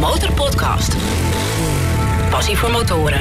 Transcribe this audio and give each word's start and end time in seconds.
Motorpodcast. 0.00 0.96
Passie 2.30 2.56
voor 2.56 2.70
motoren. 2.70 3.20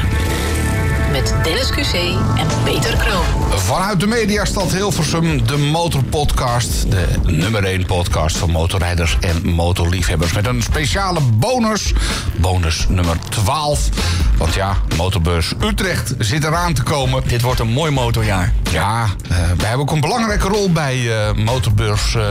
Met 1.12 1.36
Dennis 1.44 1.70
QC 1.70 1.94
en 2.38 2.47
Peter 2.63 2.97
Kroon. 2.97 3.60
Vanuit 3.60 4.00
de 4.00 4.07
mediastad 4.07 4.71
Hilversum, 4.71 5.48
de 5.48 5.58
Motorpodcast. 5.58 6.92
De 6.92 7.05
nummer 7.24 7.63
1 7.63 7.86
podcast 7.86 8.38
van 8.38 8.52
motorrijders 8.52 9.18
en 9.20 9.50
motorliefhebbers. 9.50 10.34
Met 10.34 10.48
een 10.48 10.62
speciale 10.62 11.20
bonus. 11.21 11.94
Bonus 12.35 12.85
nummer 12.89 13.15
12. 13.29 13.89
Want 14.37 14.53
ja, 14.53 14.78
Motorbeurs 14.97 15.53
Utrecht 15.63 16.13
zit 16.20 16.44
eraan 16.44 16.73
te 16.73 16.84
komen. 16.84 17.27
Dit 17.27 17.41
wordt 17.41 17.59
een 17.59 17.71
mooi 17.71 17.91
motorjaar. 17.91 18.53
Ja, 18.71 19.03
eh, 19.03 19.38
wij 19.38 19.67
hebben 19.67 19.80
ook 19.80 19.91
een 19.91 20.02
belangrijke 20.02 20.48
rol 20.48 20.71
bij 20.71 21.27
eh, 21.27 21.34
Motorbeurs 21.34 22.16
eh, 22.16 22.23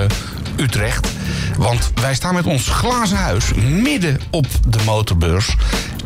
Utrecht. 0.56 1.08
Want 1.56 1.90
wij 1.94 2.14
staan 2.14 2.34
met 2.34 2.44
ons 2.44 2.68
glazen 2.68 3.16
huis 3.16 3.54
midden 3.54 4.20
op 4.30 4.46
de 4.68 4.78
motorbeurs. 4.84 5.56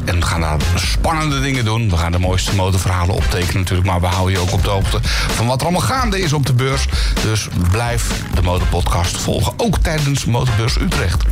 En 0.05 0.21
we 0.21 0.27
gaan 0.27 0.41
daar 0.41 0.59
spannende 0.75 1.41
dingen 1.41 1.65
doen. 1.65 1.91
We 1.91 1.97
gaan 1.97 2.13
de 2.13 2.19
mooiste 2.19 2.55
motorverhalen 2.55 3.15
optekenen 3.15 3.57
natuurlijk. 3.61 3.89
Maar 3.89 4.01
we 4.01 4.07
houden 4.07 4.33
je 4.33 4.41
ook 4.41 4.53
op 4.53 4.65
de 4.65 4.71
hoogte 4.71 4.99
van 5.03 5.47
wat 5.47 5.61
er 5.61 5.67
allemaal 5.67 5.87
gaande 5.87 6.21
is 6.21 6.33
op 6.33 6.47
de 6.47 6.53
beurs. 6.53 6.87
Dus 7.23 7.49
blijf 7.71 8.25
de 8.35 8.43
Motorpodcast 8.43 9.17
volgen. 9.17 9.53
Ook 9.57 9.79
tijdens 9.79 10.25
Motorbeurs 10.25 10.79
Utrecht. 10.81 11.23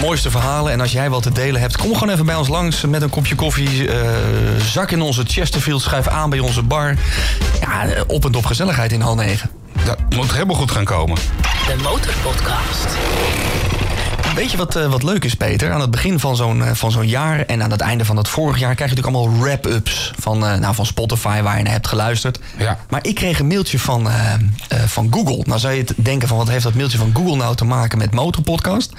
Mooiste 0.00 0.30
verhalen. 0.30 0.72
En 0.72 0.80
als 0.80 0.92
jij 0.92 1.10
wat 1.10 1.22
te 1.22 1.32
delen 1.32 1.60
hebt, 1.60 1.76
kom 1.76 1.94
gewoon 1.94 2.10
even 2.14 2.26
bij 2.26 2.34
ons 2.34 2.48
langs 2.48 2.80
met 2.84 3.02
een 3.02 3.10
kopje 3.10 3.34
koffie. 3.34 3.88
eh, 3.90 4.08
zak 4.58 4.90
in 4.90 5.00
onze 5.00 5.24
Chesterfield, 5.26 5.82
schuif 5.82 6.08
aan 6.08 6.30
bij 6.30 6.38
onze 6.38 6.62
bar. 6.62 6.94
Ja, 7.60 7.86
op 8.06 8.24
en 8.24 8.32
top 8.32 8.46
gezelligheid 8.46 8.92
in 8.92 9.00
hal 9.00 9.14
9. 9.14 9.50
Dat 9.86 9.98
moet 10.16 10.32
helemaal 10.32 10.56
goed 10.56 10.70
gaan 10.70 10.84
komen. 10.84 11.16
De 11.42 11.76
Motorpodcast. 11.82 12.86
Weet 14.34 14.50
je 14.50 14.56
wat, 14.56 14.76
eh, 14.76 14.86
wat 14.86 15.02
leuk 15.02 15.24
is, 15.24 15.34
Peter? 15.34 15.72
Aan 15.72 15.80
het 15.80 15.90
begin 15.90 16.20
van 16.20 16.36
zo'n 16.36 16.64
eh, 16.64 16.72
van 16.72 16.90
zo'n 16.90 17.08
jaar 17.08 17.40
en 17.40 17.62
aan 17.62 17.70
het 17.70 17.80
einde 17.80 18.04
van 18.04 18.16
het 18.16 18.28
vorig 18.28 18.58
jaar... 18.58 18.74
krijg 18.74 18.90
je 18.90 18.96
natuurlijk 18.96 19.24
allemaal 19.24 19.44
wrap-ups 19.44 20.12
van, 20.18 20.46
eh, 20.46 20.58
nou, 20.58 20.74
van 20.74 20.86
Spotify 20.86 21.42
waar 21.42 21.56
je 21.56 21.62
naar 21.62 21.72
hebt 21.72 21.88
geluisterd. 21.88 22.38
Ja. 22.58 22.78
Maar 22.88 23.06
ik 23.06 23.14
kreeg 23.14 23.38
een 23.38 23.46
mailtje 23.46 23.78
van, 23.78 24.08
van 24.86 25.08
Google. 25.10 25.42
Nou 25.44 25.60
zou 25.60 25.72
je 25.72 25.80
het 25.80 25.94
denken 25.96 26.28
van 26.28 26.36
wat 26.36 26.48
heeft 26.48 26.62
dat 26.64 26.74
mailtje 26.74 26.98
van 26.98 27.10
Google 27.14 27.36
nou 27.36 27.56
te 27.56 27.64
maken 27.64 27.98
met 27.98 28.14
Motorpodcast? 28.14 28.92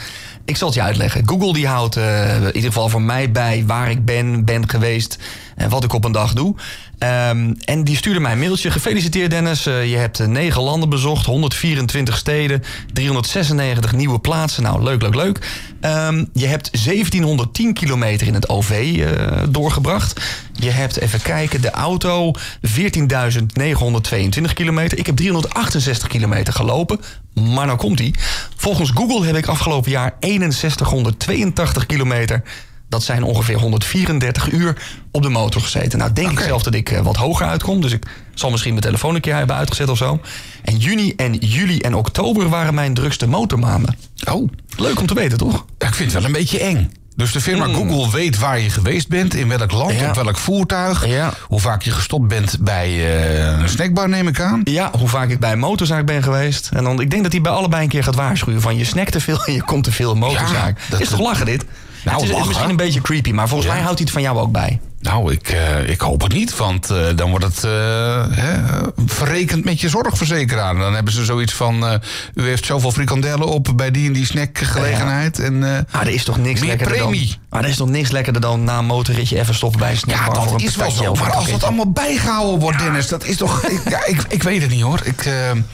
Ik 0.47 0.57
zal 0.57 0.67
het 0.67 0.77
je 0.77 0.83
uitleggen. 0.83 1.27
Google 1.27 1.53
die 1.53 1.67
houdt 1.67 1.95
eh, 1.95 2.35
in 2.35 2.45
ieder 2.45 2.72
geval 2.72 2.89
voor 2.89 3.01
mij 3.01 3.31
bij 3.31 3.63
waar 3.66 3.89
ik 3.89 4.05
ben, 4.05 4.45
ben 4.45 4.69
geweest... 4.69 5.17
en 5.55 5.69
wat 5.69 5.83
ik 5.83 5.94
op 5.94 6.05
een 6.05 6.11
dag 6.11 6.33
doe. 6.33 6.55
Ehm, 7.00 7.53
en 7.66 7.84
die 7.84 7.95
stuurde 7.95 8.20
mij 8.20 8.31
een 8.31 8.40
mailtje. 8.40 8.72
Gefeliciteerd 8.72 9.31
Dennis, 9.31 9.66
Eh, 9.66 9.90
je 9.90 9.95
hebt 9.95 10.20
eh, 10.20 10.28
negen 10.28 10.62
landen 10.62 10.90
bezocht, 10.90 11.26
124 11.26 12.17
steden, 12.17 12.64
396 12.94 13.92
nieuwe 13.92 14.20
plaatsen. 14.20 14.64
Nou, 14.64 14.84
leuk, 14.84 15.02
leuk, 15.02 15.16
leuk. 15.16 15.40
Ehm, 15.81 16.25
je 16.34 16.45
hebt 16.45 16.70
1710 16.84 17.73
kilometer 17.73 18.28
in 18.28 18.34
het 18.34 18.50
OV 18.50 18.70
eh, 18.70 19.44
doorgebracht. 19.50 20.22
Je 20.53 20.70
hebt, 20.70 20.98
even 20.98 21.22
kijken, 21.22 21.62
de 21.62 21.72
auto 21.72 22.31
14.922 22.62 24.53
kilometer. 24.53 24.98
Ik 24.98 25.06
heb 25.06 25.16
368 25.16 26.08
kilometer 26.08 26.53
gelopen. 26.53 27.00
Maar 27.34 27.66
nou 27.66 27.78
komt 27.78 27.98
die. 27.98 28.16
Volgens 28.56 28.92
Google 28.94 29.25
heb 29.25 29.36
ik 29.36 29.48
afgelopen 29.48 29.92
jaar 29.92 30.16
6182 30.20 31.86
kilometer. 31.86 32.44
Dat 32.89 33.03
zijn 33.03 33.23
ongeveer 33.23 33.59
134 33.59 34.52
uur 34.52 34.81
op 35.11 35.21
de 35.21 35.30
motor 35.30 35.61
gezeten. 35.61 35.99
Nou, 35.99 36.13
denk 36.13 36.31
ik 36.31 36.39
zelf 36.39 36.63
dat 36.63 36.73
ik 36.73 36.91
eh, 36.91 37.02
wat 37.02 37.16
hoger 37.16 37.45
uitkom. 37.45 37.81
Dus 37.81 37.91
ik 37.91 38.05
zal 38.33 38.49
misschien 38.52 38.71
mijn 38.71 38.83
telefoon 38.85 39.16
een 39.16 39.21
keer 39.21 39.35
hebben 39.35 39.55
uitgezet 39.55 39.89
of 39.89 39.97
zo. 39.97 40.19
En 40.63 40.77
juni 40.77 41.13
en 41.16 41.33
juli 41.33 41.79
en 41.79 41.95
oktober 41.95 42.49
waren 42.49 42.73
mijn 42.73 42.94
drukste 42.94 43.27
motormaanden. 43.27 43.97
Oh, 44.31 44.49
Leuk 44.77 44.99
om 44.99 45.07
te 45.07 45.13
weten, 45.13 45.38
toch? 45.38 45.66
ik 45.77 45.94
vind 45.94 46.11
het 46.11 46.21
wel 46.21 46.23
een 46.25 46.38
beetje 46.38 46.59
eng. 46.59 46.91
Dus 47.17 47.31
de 47.31 47.41
firma 47.41 47.65
Google 47.65 48.11
weet 48.11 48.37
waar 48.37 48.59
je 48.59 48.69
geweest 48.69 49.07
bent, 49.07 49.35
in 49.35 49.47
welk 49.47 49.71
land, 49.71 49.91
Mm. 49.93 49.99
Ja. 49.99 50.09
op 50.09 50.15
welk 50.15 50.37
voertuig. 50.37 51.07
Ja. 51.07 51.33
Hoe 51.47 51.59
vaak 51.59 51.81
je 51.81 51.91
gestopt 51.91 52.27
bent 52.27 52.57
bij 52.59 52.87
eh, 52.87 53.59
een 53.61 53.69
snackbar, 53.69 54.09
neem 54.09 54.28
ik 54.28 54.39
aan. 54.39 54.61
Ja, 54.63 54.91
hoe 54.97 55.07
vaak 55.07 55.29
ik 55.29 55.39
bij 55.39 55.51
een 55.51 55.59
motorzaak 55.59 56.06
ben 56.06 56.23
geweest. 56.23 56.69
En 56.73 56.83
dan, 56.83 57.01
ik 57.01 57.09
denk 57.09 57.23
dat 57.23 57.31
hij 57.31 57.41
bij 57.41 57.51
allebei 57.51 57.83
een 57.83 57.89
keer 57.89 58.03
gaat 58.03 58.16
waarschuwen 58.16 58.61
van 58.61 58.77
je 58.77 58.83
snackt 58.85 59.11
te 59.11 59.19
veel 59.19 59.44
en 59.45 59.53
je 59.53 59.63
komt 59.63 59.83
te 59.83 59.91
veel 59.91 60.11
in 60.11 60.17
motorzaak. 60.17 60.79
dat- 60.89 61.00
is 61.01 61.09
toch 61.09 61.19
lachen 61.19 61.45
dit? 61.45 61.66
Nou, 62.03 62.17
het 62.17 62.25
is 62.25 62.31
lachen. 62.31 62.47
misschien 62.47 62.69
een 62.69 62.75
beetje 62.75 63.01
creepy, 63.01 63.31
maar 63.31 63.47
volgens 63.47 63.69
mij 63.69 63.79
houdt 63.81 63.95
hij 63.97 64.03
het 64.03 64.13
van 64.13 64.22
jou 64.22 64.38
ook 64.39 64.51
bij. 64.51 64.79
Nou, 65.00 65.31
ik, 65.31 65.50
eh, 65.50 65.90
ik 65.90 66.02
hoop 66.02 66.22
het 66.22 66.34
niet, 66.34 66.58
want 66.58 66.90
eh, 66.90 67.06
dan 67.16 67.30
wordt 67.30 67.46
het 67.46 67.63
eh, 67.63 68.25
hè, 68.30 68.58
verrekend 69.06 69.66
met 69.66 69.81
je 69.81 69.90
zorgverzekeraar. 69.90 70.75
Dan 70.75 70.94
hebben 70.94 71.13
ze 71.13 71.25
zoiets 71.25 71.53
van, 71.53 72.00
u 72.34 72.44
heeft 72.44 72.66
zoveel 72.66 72.91
frikandellen 72.91 73.47
op 73.47 73.69
bij 73.75 73.91
die 73.91 74.07
en 74.07 74.13
die 74.13 74.25
snackgelegenheid. 74.25 75.40
En, 75.40 75.59
Maar 75.59 75.86
er 75.91 76.07
is 76.13 76.24
toch 76.24 76.38
niks 76.38 76.59
Meer 76.59 76.69
lekkerder 76.69 76.97
premie. 76.97 77.28
dan... 77.28 77.38
Maar 77.50 77.63
er 77.63 77.69
is 77.69 77.78
toch 77.78 77.90
niks 77.90 78.12
lekkerder 78.12 78.41
dan 78.41 78.63
na 78.63 78.78
een 78.78 78.86
motorritje 78.86 79.40
even 79.40 79.56
stoppen 79.56 79.80
bij 79.80 79.90
een 79.90 79.96
ja, 79.96 80.02
snackbar 80.02 80.36
voor 80.36 80.52
dat 80.52 80.62
een 80.62 80.68
is 80.68 80.75
wel 80.75 80.91
zo. 80.91 81.13
Maar 81.13 81.31
als 81.34 81.52
dat 81.52 81.63
allemaal 81.63 81.91
bijgehouden 81.91 82.59
wordt, 82.59 82.80
Dennis, 82.80 83.07
dat 83.07 83.25
is 83.25 83.38
toch... 83.38 83.63
ik, 83.63 83.90
ja, 83.90 84.06
ik, 84.06 84.22
ik 84.30 84.44
weet 84.44 84.62
het 84.62 84.72
niet 84.72 84.81
hoor. 84.81 85.00
Ik, 85.03 85.30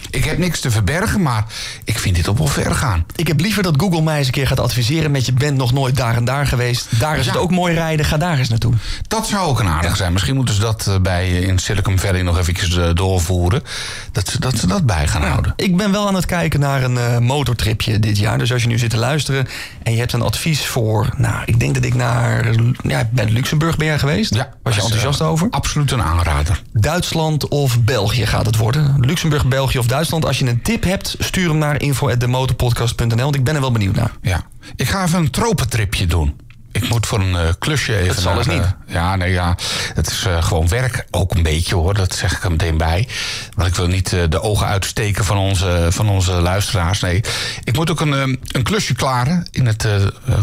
ik 0.09 0.23
heb 0.25 0.37
niks 0.37 0.59
te 0.59 0.71
verbergen, 0.71 1.21
maar 1.21 1.45
ik 1.83 1.99
vind 1.99 2.15
dit 2.15 2.27
op 2.27 2.37
wel 2.37 2.47
ver 2.47 2.75
gaan. 2.75 3.05
Ik 3.15 3.27
heb 3.27 3.39
liever 3.39 3.63
dat 3.63 3.73
Google 3.77 4.01
mij 4.01 4.17
eens 4.17 4.27
een 4.27 4.33
keer 4.33 4.47
gaat 4.47 4.59
adviseren 4.59 5.11
met 5.11 5.25
je 5.25 5.33
bent 5.33 5.57
nog 5.57 5.73
nooit 5.73 5.95
daar 5.97 6.15
en 6.15 6.25
daar 6.25 6.47
geweest. 6.47 6.87
Daar 6.99 7.17
is 7.17 7.25
Ja. 7.25 7.31
het 7.31 7.41
ook 7.41 7.51
mooi 7.51 7.73
rijden, 7.73 8.05
ga 8.05 8.17
daar 8.17 8.37
eens 8.37 8.49
naartoe. 8.49 8.73
Dat 9.13 9.27
zou 9.27 9.47
ook 9.47 9.59
een 9.59 9.67
aardig 9.67 9.95
zijn. 9.95 10.13
Misschien 10.13 10.35
moeten 10.35 10.55
ze 10.55 10.61
dat 10.61 10.87
eh, 10.87 10.95
bij, 11.01 11.23
eh, 11.23 11.47
in 11.47 11.59
Silicon 11.59 11.99
Valley 11.99 12.21
nog 12.21 12.37
eventjes 12.37 12.77
eh, 12.77 12.89
doorvoeren. 12.93 13.63
Dat 14.11 14.27
ze, 14.27 14.39
dat 14.39 14.57
ze 14.57 14.67
dat 14.67 14.85
bij 14.85 15.07
gaan 15.07 15.21
houden. 15.21 15.53
Ik 15.55 15.77
ben 15.77 15.91
wel 15.91 16.07
aan 16.07 16.15
het 16.15 16.25
kijken 16.25 16.59
naar 16.59 16.83
een 16.83 17.23
motortripje 17.23 17.99
dit 17.99 18.17
jaar. 18.17 18.37
Dus 18.37 18.53
als 18.53 18.61
je 18.61 18.67
nu 18.67 18.77
zit 18.77 18.89
te 18.89 18.97
luisteren 18.97 19.47
en 19.83 19.93
je 19.93 19.99
hebt 19.99 20.13
een 20.13 20.21
advies 20.21 20.65
voor... 20.65 21.09
Nou, 21.17 21.41
ik 21.45 21.59
denk 21.59 21.73
dat 21.73 21.83
ik 21.83 21.93
naar... 21.93 22.55
Ja, 22.83 23.09
bij 23.11 23.29
Luxemburg 23.29 23.77
ben 23.77 23.87
jij 23.87 23.99
geweest? 23.99 24.35
Was 24.35 24.45
dat 24.63 24.73
je 24.73 24.81
enthousiast 24.81 25.21
over? 25.21 25.47
Absoluut 25.49 25.91
een 25.91 26.03
aanrader. 26.03 26.61
Duitsland 26.71 27.47
of 27.47 27.81
België 27.81 28.25
gaat 28.25 28.45
het 28.45 28.57
worden. 28.57 28.95
Luxemburg, 28.99 29.47
België 29.47 29.77
of 29.77 29.87
Duitsland. 29.87 30.25
Als 30.25 30.39
je 30.39 30.45
een 30.45 30.61
tip 30.61 30.83
hebt, 30.83 31.15
stuur 31.19 31.49
hem 31.49 31.57
naar 31.57 31.81
info.demotorpodcast.nl. 31.81 33.15
Want 33.15 33.35
ik 33.35 33.43
ben 33.43 33.55
er 33.55 33.61
wel 33.61 33.71
benieuwd 33.71 33.95
naar. 33.95 34.11
Ja. 34.21 34.43
Ik 34.75 34.89
ga 34.89 35.03
even 35.03 35.19
een 35.19 35.31
tropentripje 35.31 36.05
doen. 36.05 36.35
Ik 36.73 36.89
moet 36.89 37.07
voor 37.07 37.19
een 37.19 37.35
eh, 37.35 37.49
klusje 37.59 37.95
even. 37.95 38.07
Dat 38.07 38.23
zal 38.23 38.33
naar, 38.33 38.45
eens 38.47 38.53
niet. 38.53 38.63
eh, 38.63 38.93
ja, 38.93 39.15
nee, 39.15 39.31
ja. 39.31 39.55
Het 39.93 40.07
is 40.07 40.25
eh, 40.25 40.43
gewoon 40.43 40.67
werk. 40.67 41.05
Ook 41.11 41.33
een 41.33 41.43
beetje 41.43 41.75
hoor. 41.75 41.93
Dat 41.93 42.15
zeg 42.15 42.31
ik 42.37 42.43
er 42.43 42.51
meteen 42.51 42.77
bij. 42.77 43.07
Want 43.55 43.67
ik 43.67 43.75
wil 43.75 43.87
niet 43.87 44.09
de 44.29 44.41
ogen 44.41 44.67
uitsteken 44.67 45.25
van 45.25 45.37
onze, 45.37 45.87
van 45.89 46.09
onze 46.09 46.31
luisteraars. 46.31 46.99
Nee. 46.99 47.21
Ik 47.63 47.75
moet 47.75 47.91
ook 47.91 47.99
een, 47.99 48.39
een 48.51 48.63
klusje 48.63 48.93
klaren. 48.93 49.47
In 49.51 49.65
het 49.65 49.87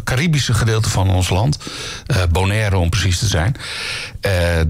Caribische 0.04 0.54
gedeelte 0.54 0.90
van 0.90 1.10
ons 1.10 1.28
land. 1.28 1.58
Bonaire 2.30 2.76
om 2.76 2.90
precies 2.90 3.18
te 3.18 3.26
zijn. 3.26 3.56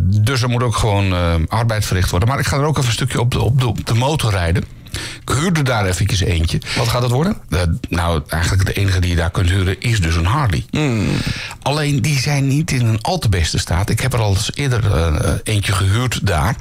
Dus 0.04 0.43
er 0.43 0.49
moet 0.49 0.62
ook 0.62 0.76
gewoon 0.76 1.49
arbeid 1.49 1.84
verricht 1.87 2.10
worden. 2.10 2.28
Maar 2.28 2.38
ik 2.38 2.47
ga 2.47 2.56
er 2.56 2.65
ook 2.65 2.76
even 2.76 2.88
een 2.88 2.94
stukje 2.94 3.20
op 3.20 3.31
de, 3.31 3.41
op 3.41 3.60
de, 3.60 3.66
op 3.66 3.87
de 3.87 3.94
motor 3.94 4.31
rijden. 4.31 4.65
Ik 5.22 5.28
huurde 5.34 5.62
daar 5.62 5.86
eventjes 5.86 6.20
eentje. 6.20 6.60
Wat 6.76 6.88
gaat 6.88 7.02
het 7.02 7.10
worden? 7.10 7.36
Eh, 7.50 7.60
nou, 7.88 8.22
eigenlijk 8.28 8.66
de 8.66 8.72
enige 8.72 9.00
die 9.00 9.10
je 9.10 9.16
daar 9.16 9.30
kunt 9.30 9.48
huren 9.50 9.80
is 9.80 10.00
dus 10.00 10.14
een 10.16 10.24
Harley. 10.26 10.64
Alleen 11.62 12.02
die 12.02 12.18
zijn 12.18 12.46
niet 12.46 12.70
in 12.70 12.86
een 12.86 13.00
al 13.02 13.18
te 13.18 13.28
beste 13.28 13.58
staat. 13.58 13.90
Ik 13.90 14.00
heb 14.00 14.12
er 14.12 14.20
al 14.20 14.30
eens 14.30 14.50
eerder 14.54 14.92
eh, 14.94 15.32
eentje 15.42 15.72
gehuurd 15.72 16.26
daar. 16.26 16.56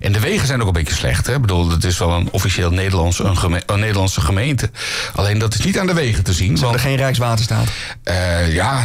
En 0.00 0.12
de 0.12 0.20
wegen 0.20 0.46
zijn 0.46 0.60
ook 0.60 0.66
een 0.66 0.72
beetje 0.72 0.94
slecht. 0.94 1.26
Hè? 1.26 1.34
Ik 1.34 1.40
bedoel, 1.40 1.70
het 1.70 1.84
is 1.84 1.98
wel 1.98 2.12
een 2.12 2.28
officieel 2.30 2.70
Nederlands, 2.70 3.18
een, 3.18 3.36
geme- 3.38 3.62
een 3.66 3.80
Nederlandse 3.80 4.20
gemeente. 4.20 4.70
Alleen 5.14 5.38
dat 5.38 5.54
is 5.54 5.64
niet 5.64 5.78
aan 5.78 5.86
de 5.86 5.94
wegen 5.94 6.24
te 6.24 6.32
zien. 6.32 6.58
Want, 6.58 6.74
er 6.74 6.80
geen 6.80 6.96
Rijkswaterstaat? 6.96 7.66
eh, 8.02 8.54
ja, 8.54 8.82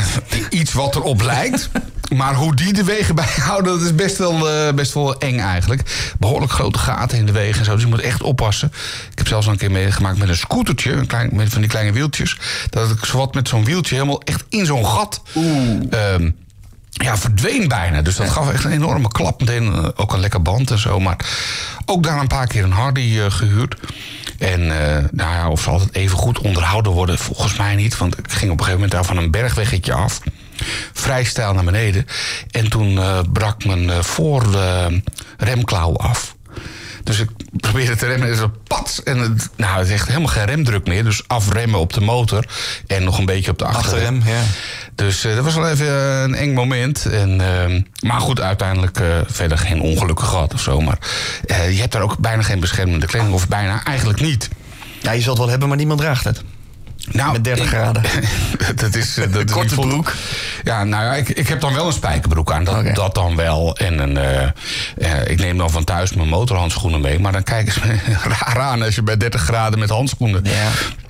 iets 0.49 0.73
wat 0.73 0.95
erop 0.95 1.21
lijkt. 1.21 1.69
Maar 2.15 2.35
hoe 2.35 2.55
die 2.55 2.73
de 2.73 2.83
wegen 2.83 3.15
bijhouden, 3.25 3.73
dat 3.73 3.81
is 3.81 3.95
best 3.95 4.17
wel, 4.17 4.49
eh, 4.49 4.73
best 4.73 4.93
wel 4.93 5.19
eng 5.19 5.39
eigenlijk. 5.39 6.13
Behoorlijk 6.19 6.51
grote 6.51 6.79
gaten 6.79 7.17
in 7.17 7.25
de 7.25 7.31
wegen 7.31 7.59
en 7.59 7.65
zo. 7.65 7.73
Dus 7.73 7.81
je 7.81 7.87
moet 7.87 8.01
echt 8.01 8.23
oppassen. 8.23 8.71
Ik 9.11 9.17
heb 9.17 9.27
zelfs 9.27 9.45
al 9.45 9.51
een 9.51 9.57
keer 9.57 9.71
meegemaakt 9.71 10.17
met 10.17 10.29
een 10.29 10.37
scootertje. 10.37 10.91
Een 10.91 11.07
klein, 11.07 11.29
met 11.33 11.49
van 11.49 11.61
die 11.61 11.69
kleine 11.69 11.91
wieltjes. 11.91 12.37
Dat 12.69 12.89
ik 12.89 13.05
zowat 13.05 13.33
met 13.33 13.47
zo'n 13.47 13.65
wieltje 13.65 13.95
helemaal 13.95 14.21
echt 14.21 14.43
in 14.49 14.65
zo'n 14.65 14.85
gat. 14.85 15.21
ehm, 15.89 16.29
ja, 16.91 17.17
verdween 17.17 17.67
bijna. 17.67 18.01
Dus 18.01 18.15
dat 18.15 18.29
gaf 18.29 18.51
echt 18.51 18.63
een 18.63 18.71
enorme 18.71 19.07
klap. 19.07 19.39
Meteen 19.39 19.73
eh, 19.73 19.87
ook 19.95 20.13
een 20.13 20.19
lekker 20.19 20.41
band 20.41 20.71
en 20.71 20.79
zo. 20.79 20.99
Maar 20.99 21.17
ook 21.85 22.03
daar 22.03 22.19
een 22.19 22.27
paar 22.27 22.47
keer 22.47 22.63
een 22.63 22.71
Hardy 22.71 23.19
eh, 23.19 23.31
gehuurd. 23.31 23.75
En 24.37 24.67
nou 25.11 25.31
ja, 25.33 25.49
of 25.49 25.61
ze 25.61 25.69
altijd 25.69 25.95
even 25.95 26.17
goed 26.17 26.39
onderhouden 26.39 26.91
worden, 26.91 27.17
volgens 27.17 27.57
mij 27.57 27.75
niet. 27.75 27.97
Want 27.97 28.17
ik 28.17 28.31
ging 28.31 28.51
op 28.51 28.59
een 28.59 28.65
gegeven 28.65 28.71
moment 28.73 28.91
daar 28.91 29.05
van 29.05 29.17
een 29.17 29.31
bergweggetje 29.31 29.93
af. 29.93 30.21
Vrij 30.93 31.23
stijl 31.23 31.53
naar 31.53 31.63
beneden. 31.63 32.05
En 32.51 32.69
toen 32.69 32.97
eh, 32.97 33.19
brak 33.33 33.65
mijn 33.65 33.89
eh, 33.89 33.99
voor 33.99 34.51
de 34.51 35.01
remklauw 35.37 35.97
af. 35.97 36.37
Dus 37.03 37.19
ik 37.19 37.29
probeerde 37.67 37.95
te 37.95 38.05
remmen 38.05 38.29
en 38.29 38.35
zo 38.35 38.51
pats. 38.67 39.03
En 39.03 39.17
het, 39.17 39.49
nou, 39.55 39.77
het 39.77 39.87
is 39.87 39.93
echt 39.93 40.07
helemaal 40.07 40.27
geen 40.27 40.45
remdruk 40.45 40.87
meer. 40.87 41.03
Dus 41.03 41.27
afremmen 41.27 41.79
op 41.79 41.93
de 41.93 42.01
motor. 42.01 42.45
En 42.87 43.03
nog 43.03 43.17
een 43.17 43.25
beetje 43.25 43.51
op 43.51 43.57
de 43.57 43.65
achterrem. 43.65 44.17
Achterrem, 44.17 44.37
ja. 44.37 44.43
Dus 44.95 45.23
eh, 45.23 45.35
dat 45.35 45.43
was 45.43 45.55
wel 45.55 45.69
even 45.69 45.87
eh, 45.87 46.21
een 46.21 46.35
eng 46.35 46.53
moment. 46.53 47.05
En, 47.05 47.41
maar 48.01 48.21
goed, 48.21 48.41
uiteindelijk 48.41 48.99
eh, 48.99 49.05
verder 49.27 49.57
geen 49.57 49.81
ongelukken 49.81 50.25
gehad 50.25 50.53
of 50.53 50.61
zo. 50.61 50.81
Maar 50.81 50.97
eh, 51.45 51.71
je 51.71 51.79
hebt 51.79 51.91
daar 51.91 52.01
ook 52.01 52.17
bijna 52.17 52.41
geen 52.41 52.59
beschermende 52.59 53.05
kleding. 53.05 53.33
Of 53.33 53.47
bijna 53.47 53.83
eigenlijk 53.83 54.21
niet. 54.21 54.49
Ja, 55.01 55.11
je 55.11 55.21
zult 55.21 55.29
het 55.29 55.37
wel 55.37 55.49
hebben, 55.49 55.67
maar 55.67 55.77
niemand 55.77 55.99
draagt 55.99 56.23
het. 56.23 56.43
Nou, 57.11 57.31
met 57.31 57.43
30 57.43 57.63
ik- 57.63 57.69
graden. 57.71 58.01
dat 58.75 58.95
is, 58.95 59.17
eh, 59.17 59.31
dat 59.33 59.45
is 59.45 59.51
Korte 59.51 59.75
broek. 59.75 60.13
Ja, 60.63 60.83
nou 60.83 61.03
ja, 61.03 61.13
ik, 61.15 61.29
ik 61.29 61.47
heb 61.47 61.61
dan 61.61 61.73
wel 61.73 61.85
een 61.87 61.93
spijkerbroek 61.93 62.51
aan. 62.51 62.63
Dat, 62.63 62.95
dat 62.95 63.15
dan 63.15 63.35
wel. 63.35 63.77
En 63.77 63.99
een, 63.99 64.17
eh, 64.17 64.43
eh, 64.97 65.27
ik 65.27 65.39
neem 65.39 65.57
dan 65.57 65.69
van 65.69 65.83
thuis 65.83 66.13
mijn 66.13 66.27
motorhandschoenen 66.27 67.01
mee. 67.01 67.19
Maar 67.19 67.31
dan 67.31 67.43
kijken 67.43 67.73
ze 67.73 67.79
me 67.85 67.97
raar 68.35 68.59
aan 68.59 68.81
als 68.81 68.95
je 68.95 69.03
bij 69.03 69.17
30 69.17 69.41
graden 69.41 69.79
met 69.79 69.89
handschoenen 69.89 70.41
Ja. 70.43 70.69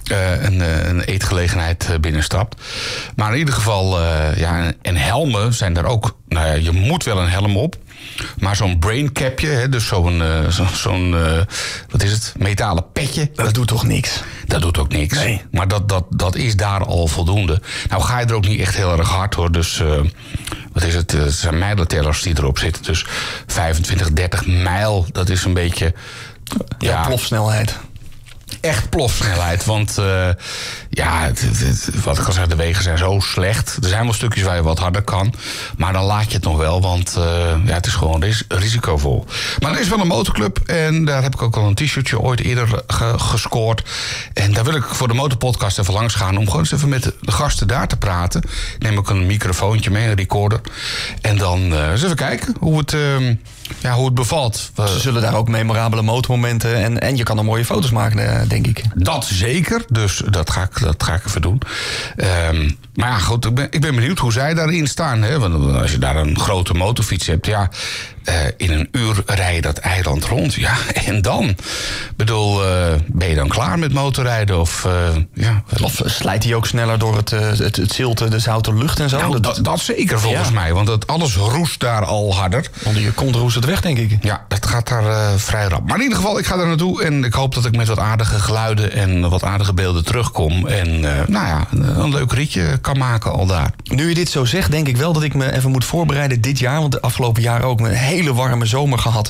Eh, 0.09 0.44
een, 0.44 0.61
eh, 0.61 0.88
een 0.88 1.01
eetgelegenheid 1.01 1.89
eh, 1.89 2.00
binnenstapt. 2.00 2.61
Maar 3.15 3.31
in 3.31 3.38
ieder 3.38 3.53
geval, 3.53 4.00
ja, 4.35 4.63
en, 4.63 4.75
en 4.81 4.95
helmen 4.95 5.53
zijn 5.53 5.77
er 5.77 5.85
ook. 5.85 6.17
Nou 6.27 6.47
ja, 6.47 6.53
je 6.53 6.71
moet 6.71 7.03
wel 7.03 7.19
een 7.21 7.29
helm 7.29 7.57
op. 7.57 7.75
Maar 8.38 8.56
zo'n 8.56 8.79
braincapje, 8.79 9.47
hè, 9.47 9.69
dus 9.69 9.88
zo'n, 9.88 10.21
zo, 10.50 10.65
zo'n 10.73 11.15
wat 11.89 12.03
is 12.03 12.11
het, 12.11 12.33
metalen 12.38 12.91
petje. 12.91 13.29
Dat 13.33 13.53
doet 13.53 13.67
toch 13.67 13.85
niks? 13.85 14.23
Dat 14.45 14.61
doet 14.61 14.77
ook 14.77 14.91
niks. 14.91 15.15
Nee. 15.15 15.41
Maar 15.51 15.67
dat, 15.67 15.89
dat, 15.89 16.06
dat 16.09 16.35
is 16.35 16.56
daar 16.56 16.85
al 16.85 17.07
voldoende. 17.07 17.61
Nou 17.89 18.01
ga 18.01 18.19
je 18.19 18.25
er 18.25 18.33
ook 18.33 18.47
niet 18.47 18.59
echt 18.59 18.75
heel 18.75 18.97
erg 18.97 19.09
hard 19.09 19.33
hoor. 19.33 19.51
Dus 19.51 19.83
wat 20.73 20.83
is 20.83 20.95
het? 20.95 21.11
Het 21.11 21.33
zijn 21.33 21.57
mijlentellers 21.57 22.21
die 22.21 22.38
erop 22.38 22.57
zitten. 22.57 22.83
Dus 22.83 23.06
25, 23.47 24.13
30 24.13 24.45
mijl, 24.45 25.06
dat 25.11 25.29
is 25.29 25.44
een 25.44 25.53
beetje... 25.53 25.94
Ja, 26.77 27.06
plofsnelheid. 27.06 27.77
Echt 28.61 28.89
plofsnelheid. 28.89 29.65
Want 29.65 29.97
eh, 29.97 30.27
ja, 30.89 31.31
wat 32.03 32.17
ik 32.17 32.25
al 32.25 32.31
zeg, 32.33 32.47
de 32.47 32.55
wegen 32.55 32.83
zijn 32.83 32.97
zo 32.97 33.19
slecht. 33.19 33.77
Er 33.81 33.89
zijn 33.89 34.03
wel 34.03 34.13
stukjes 34.13 34.43
waar 34.43 34.55
je 34.55 34.63
wat 34.63 34.79
harder 34.79 35.01
kan. 35.01 35.33
Maar 35.77 35.93
dan 35.93 36.03
laat 36.03 36.27
je 36.29 36.35
het 36.35 36.43
nog 36.43 36.57
wel, 36.57 36.81
want 36.81 37.15
eh, 37.17 37.23
ja, 37.65 37.73
het 37.73 37.85
is 37.85 37.93
gewoon 37.93 38.23
ris- 38.23 38.43
risicovol. 38.47 39.25
Maar 39.59 39.71
er 39.73 39.79
is 39.79 39.89
wel 39.89 39.99
een 39.99 40.07
motorclub 40.07 40.59
en 40.65 41.05
daar 41.05 41.21
heb 41.23 41.33
ik 41.33 41.41
ook 41.41 41.55
al 41.55 41.67
een 41.67 41.75
t-shirtje 41.75 42.19
ooit 42.19 42.39
eerder 42.39 42.81
ge- 42.87 43.19
gescoord. 43.19 43.89
En 44.33 44.53
daar 44.53 44.63
wil 44.63 44.75
ik 44.75 44.83
voor 44.83 45.07
de 45.07 45.13
motorpodcast 45.13 45.79
even 45.79 45.93
langs 45.93 46.13
gaan... 46.15 46.37
om 46.37 46.45
gewoon 46.45 46.59
eens 46.59 46.71
even 46.71 46.89
met 46.89 47.03
de 47.21 47.31
gasten 47.31 47.67
daar 47.67 47.87
te 47.87 47.97
praten. 47.97 48.43
Neem 48.79 48.97
ook 48.97 49.09
een 49.09 49.25
microfoontje 49.25 49.89
mee, 49.91 50.07
een 50.07 50.15
recorder. 50.15 50.61
En 51.21 51.37
dan 51.37 51.73
eh, 51.73 51.91
eens 51.91 52.03
even 52.03 52.15
kijken 52.15 52.55
hoe 52.59 52.77
het, 52.77 52.93
eh, 52.93 52.99
ja, 53.80 53.94
hoe 53.94 54.06
het 54.06 54.13
bevalt. 54.13 54.71
Ze 54.75 55.00
zullen 55.00 55.21
daar 55.21 55.36
ook 55.36 55.48
memorabele 55.48 56.01
motormomenten 56.01 56.75
en, 56.75 57.00
en 57.01 57.18
je 57.18 57.24
kan 57.24 57.38
er 57.38 57.45
mooie 57.45 57.66
foto's 57.66 57.92
maken, 57.92 58.42
eh, 58.42 58.50
denk 58.50 58.68
ik. 58.68 58.83
Dat 58.94 59.25
zeker, 59.25 59.83
dus 59.88 60.21
dat 60.30 60.50
ga 60.50 60.62
ik, 60.62 60.80
dat 60.80 61.04
ga 61.04 61.13
ik 61.13 61.25
even 61.25 61.42
doen. 61.42 61.62
Ehm, 62.16 62.69
maar 62.95 63.10
ja, 63.10 63.18
goed, 63.18 63.45
ik 63.45 63.56
ben, 63.56 63.68
ik 63.71 63.81
ben 63.81 63.95
benieuwd 63.95 64.19
hoe 64.19 64.31
zij 64.31 64.54
daarin 64.54 64.88
staan. 64.88 65.21
Hè? 65.21 65.39
Want 65.39 65.75
als 65.75 65.92
je 65.92 65.98
daar 65.98 66.16
een 66.16 66.39
grote 66.39 66.74
motorfiets 66.74 67.27
hebt, 67.27 67.45
ja, 67.45 67.69
eh, 68.29 68.51
in 68.57 68.71
een 68.71 68.87
uur 68.91 69.23
rij 69.25 69.55
je 69.55 69.61
dat 69.61 69.77
eiland 69.77 70.23
rond. 70.25 70.53
Ja, 70.53 70.73
en 71.05 71.21
dan? 71.21 71.43
Ik 71.49 71.57
bedoel, 72.15 72.65
eh, 72.65 72.93
ben 73.07 73.29
je 73.29 73.35
dan 73.35 73.47
klaar 73.47 73.79
met 73.79 73.93
motorrijden? 73.93 74.59
Of, 74.59 74.85
eh, 74.85 74.91
ja, 75.33 75.63
Of 75.81 76.01
slijt 76.05 76.43
hij 76.43 76.53
ook 76.55 76.65
sneller 76.65 76.99
door 76.99 77.15
het, 77.15 77.29
het, 77.29 77.75
het 77.75 77.91
zilte, 77.91 78.27
de 78.27 78.39
zoute 78.39 78.73
lucht 78.73 78.99
en 78.99 79.09
zo? 79.09 79.17
nou, 79.17 79.39
dat, 79.39 79.59
dat 79.61 79.79
zeker 79.79 80.19
volgens 80.19 80.47
Ja. 80.47 80.53
mij, 80.53 80.73
want 80.73 80.87
dat, 80.87 81.07
alles 81.07 81.35
roest 81.35 81.79
daar 81.79 82.05
al 82.05 82.35
harder. 82.35 82.69
Onder 82.83 83.01
je 83.01 83.11
kont 83.11 83.35
roest 83.35 83.55
het 83.55 83.65
weg, 83.65 83.81
denk 83.81 83.97
ik. 83.97 84.17
Ja, 84.21 84.45
dat 84.47 84.65
gaat 84.65 84.87
daar 84.87 85.39
vrij 85.39 85.67
rap. 85.67 85.87
Maar 85.87 85.95
in 85.97 86.03
ieder 86.03 86.17
geval, 86.17 86.39
ik 86.39 86.45
ga 86.45 86.57
daar 86.57 86.67
naartoe. 86.67 87.03
En 87.03 87.23
ik 87.23 87.33
hoop 87.33 87.53
dat 87.53 87.65
ik 87.65 87.75
met 87.75 87.87
wat 87.87 87.99
aardige 87.99 88.39
geluiden 88.39 88.91
en 88.91 89.29
wat 89.29 89.43
aardige 89.43 89.73
beelden 89.73 90.05
terugkom. 90.05 90.67
En 90.67 90.99
nou 91.27 91.47
ja, 91.47 91.67
een, 91.71 92.09
leuk 92.09 92.31
ritje 92.31 92.77
kan 92.81 92.97
maken 92.97 93.31
al 93.31 93.45
daar. 93.45 93.71
Nu 93.83 94.07
je 94.09 94.15
dit 94.15 94.29
zo 94.29 94.45
zegt, 94.45 94.71
denk 94.71 94.87
ik 94.87 94.97
wel 94.97 95.13
dat 95.13 95.23
ik 95.23 95.33
me 95.33 95.53
even 95.53 95.71
moet 95.71 95.85
voorbereiden 95.85 96.41
dit 96.41 96.59
jaar. 96.59 96.79
Want 96.79 96.91
de 96.91 97.01
afgelopen 97.01 97.41
jaren 97.41 97.67
ook 97.67 97.87
hele 97.87 98.19
warme 98.24 98.66
zomer 98.66 99.00
gehad. 99.00 99.30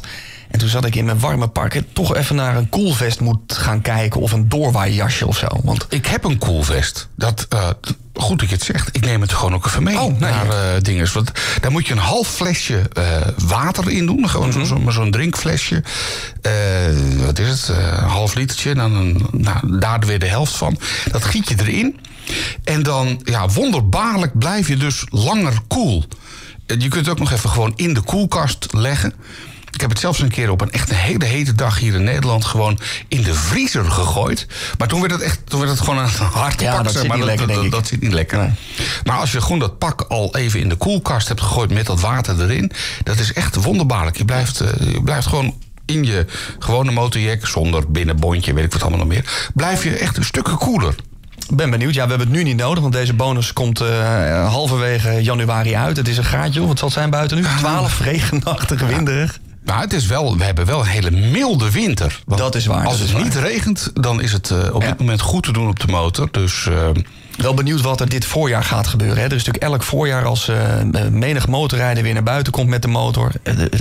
En 0.50 0.60
toen 0.60 0.70
zat 0.70 0.86
ik 0.86 0.96
in 0.96 1.06
mijn 1.06 1.20
warme 1.20 1.48
park 1.48 1.82
toch 1.94 2.16
even 2.16 2.36
naar 2.36 2.58
een 2.58 2.70
koelvest 2.70 3.20
moet 3.20 3.54
gaan 3.54 3.82
kijken. 3.82 4.22
Of 4.22 4.32
een 4.32 4.50
doorwaaijasje 4.50 5.28
of 5.28 5.38
zo. 5.38 5.48
Want 5.64 5.86
Ik 5.90 6.06
heb 6.06 6.24
een 6.24 6.38
koelvest. 6.38 7.08
Dat, 7.16 7.46
eh, 7.50 7.70
goed 8.14 8.40
dat 8.40 8.50
je 8.50 8.56
het 8.56 8.64
zegt. 8.64 8.90
Ik 8.96 9.06
neem 9.06 9.22
het 9.22 9.34
gewoon 9.34 9.54
ook 9.54 9.66
even 9.66 9.84
mee 9.84 10.00
Oh, 10.00 10.08
nee. 10.08 10.20
naar 10.20 10.50
eh 10.50 10.82
dinges. 10.82 11.12
Want 11.12 11.32
daar 11.62 11.72
moet 11.72 11.88
je 11.88 11.94
een 11.94 12.00
half 12.00 12.28
flesje 12.28 12.82
eh, 12.94 13.04
water 13.38 13.90
in 13.90 14.06
doen. 14.06 14.30
Gewoon 14.30 14.84
maar 14.84 14.94
zo'n 14.94 15.12
drinkflesje. 15.12 15.84
Wat 17.26 17.40
is 17.40 17.50
het? 17.50 17.68
Een 17.78 18.08
half 18.08 18.34
litertje. 18.34 18.76
Dan 18.76 18.96
een, 18.96 19.26
nou, 19.32 19.80
daar 19.80 20.00
weer 20.00 20.20
de 20.20 20.28
helft 20.28 20.56
van. 20.56 20.78
Dat 21.12 21.24
giet 21.26 21.50
je 21.50 21.56
erin. 21.60 22.00
En 22.64 22.84
dan, 22.84 23.22
ja, 23.24 23.48
wonderbaarlijk 23.48 24.40
blijf 24.40 24.68
je 24.68 24.78
dus 24.78 25.04
langer 25.10 25.54
koel. 25.68 26.06
Je 26.78 26.88
kunt 26.88 26.94
het 27.06 27.10
ook 27.10 27.20
nog 27.20 27.32
even 27.32 27.50
gewoon 27.50 27.74
in 27.76 27.94
de 27.94 28.02
koelkast 28.02 28.68
leggen. 28.72 29.14
Ik 29.72 29.82
heb 29.82 29.90
het 29.90 30.00
zelfs 30.00 30.20
een 30.20 30.30
keer 30.30 30.52
op 30.52 30.62
een 30.62 30.72
echt 30.72 30.90
een 30.90 30.96
hele 30.96 31.26
hete 31.26 31.56
dag 31.56 31.80
hier 31.80 31.94
in 31.94 32.04
Nederland 32.04 32.46
gewoon 32.46 32.80
in 33.08 33.24
de 33.24 33.34
vriezer 33.34 33.92
gegooid. 33.92 34.48
Maar 34.78 34.88
toen 34.88 35.00
werd 35.00 35.12
het 35.12 35.22
echt, 35.22 35.40
toen 35.44 35.60
werd 35.60 35.72
het 35.72 35.80
gewoon 35.80 35.98
een 35.98 36.10
hard 36.10 36.62
Ja, 36.62 36.74
pak. 36.74 36.84
dat 36.84 36.92
zeg 36.92 37.02
zit 37.02 37.10
maar 37.10 37.18
niet 37.18 37.26
lekker, 37.26 37.70
dat, 37.70 37.88
zit 37.88 38.02
niet 38.02 38.14
lekker. 38.14 38.38
Nee. 38.38 38.52
Maar 39.04 39.18
als 39.18 39.32
je 39.32 39.42
gewoon 39.42 39.60
dat 39.60 39.78
pak 39.78 40.02
al 40.02 40.36
even 40.36 40.60
in 40.60 40.70
de 40.70 40.76
koelkast 40.76 41.28
hebt 41.28 41.42
gegooid 41.42 41.74
met 41.74 41.86
dat 41.86 42.00
water 42.00 42.42
erin, 42.42 42.72
dat 43.04 43.20
is 43.20 43.34
echt 43.34 43.56
wonderbaarlijk. 43.56 44.18
Je 44.18 44.26
blijft, 44.26 44.60
eh, 44.60 44.94
je 44.94 45.02
blijft 45.04 45.28
gewoon 45.28 45.56
in 45.86 46.04
je 46.04 46.26
gewone 46.60 46.92
motorjack, 46.92 47.48
zonder 47.48 47.92
binnenbondje, 47.92 48.54
weet 48.54 48.66
ik 48.66 48.72
wat 48.72 48.82
allemaal 48.82 49.00
nog 49.00 49.08
meer, 49.08 49.50
blijf 49.54 49.84
je 49.84 49.98
echt 49.98 50.18
een 50.18 50.26
stukje 50.26 50.56
koeler. 50.56 50.96
Ik 51.50 51.56
ben 51.56 51.70
benieuwd. 51.70 51.94
Ja, 51.94 52.04
we 52.04 52.10
hebben 52.10 52.28
het 52.28 52.36
nu 52.38 52.44
niet 52.44 52.58
nodig. 52.58 52.82
Want 52.82 52.94
deze 52.94 53.14
bonus 53.14 53.54
komt 53.54 53.82
eh, 53.82 54.48
halverwege 54.50 55.24
januari 55.24 55.76
uit. 55.76 55.98
Het 55.98 56.08
is 56.08 56.18
een 56.18 56.24
graadje. 56.24 56.66
Wat 56.68 56.78
zal 56.78 56.88
het 56.88 56.98
zijn 56.98 57.10
buiten 57.10 57.38
nu? 57.38 57.44
12, 57.58 58.00
regenachtig, 58.00 58.82
winderig. 58.82 59.40
Maar 59.66 59.82
het 59.82 59.94
is 59.94 60.06
wel, 60.06 60.38
we 60.38 60.44
hebben 60.44 60.66
wel 60.66 60.80
een 60.80 60.86
hele 60.86 61.12
milde 61.12 61.72
winter. 61.72 62.22
Want 62.26 62.42
Dat 62.42 62.56
is 62.56 62.66
waar, 62.66 62.86
Als 62.86 63.00
het 63.00 63.24
niet 63.24 63.36
regent, 63.36 63.92
dan 63.94 64.22
is 64.22 64.32
het 64.32 64.52
eh, 64.52 64.58
op 64.76 64.82
Ja. 64.82 64.88
dit 64.88 65.00
moment 65.00 65.22
goed 65.22 65.44
te 65.44 65.52
doen 65.52 65.68
op 65.68 65.80
de 65.80 65.88
motor. 65.88 66.28
Dus 66.32 66.66
eh, 66.68 66.90
Wel 67.38 67.54
benieuwd 67.54 67.82
wat 67.82 68.02
er 68.02 68.10
dit 68.10 68.26
voorjaar 68.26 68.64
gaat 68.64 68.88
gebeuren. 68.88 69.18
Hè. 69.18 69.24
Er 69.24 69.32
is 69.36 69.44
natuurlijk 69.46 69.64
elk 69.74 69.84
voorjaar 69.84 70.26
als 70.26 70.48
eh, 70.48 70.58
menig 71.12 71.48
motorrijder 71.48 72.04
weer 72.04 72.14
naar 72.14 72.24
buiten 72.24 72.52
komt 72.54 72.68
met 72.70 72.82
de 72.82 72.88
motor. 72.88 73.32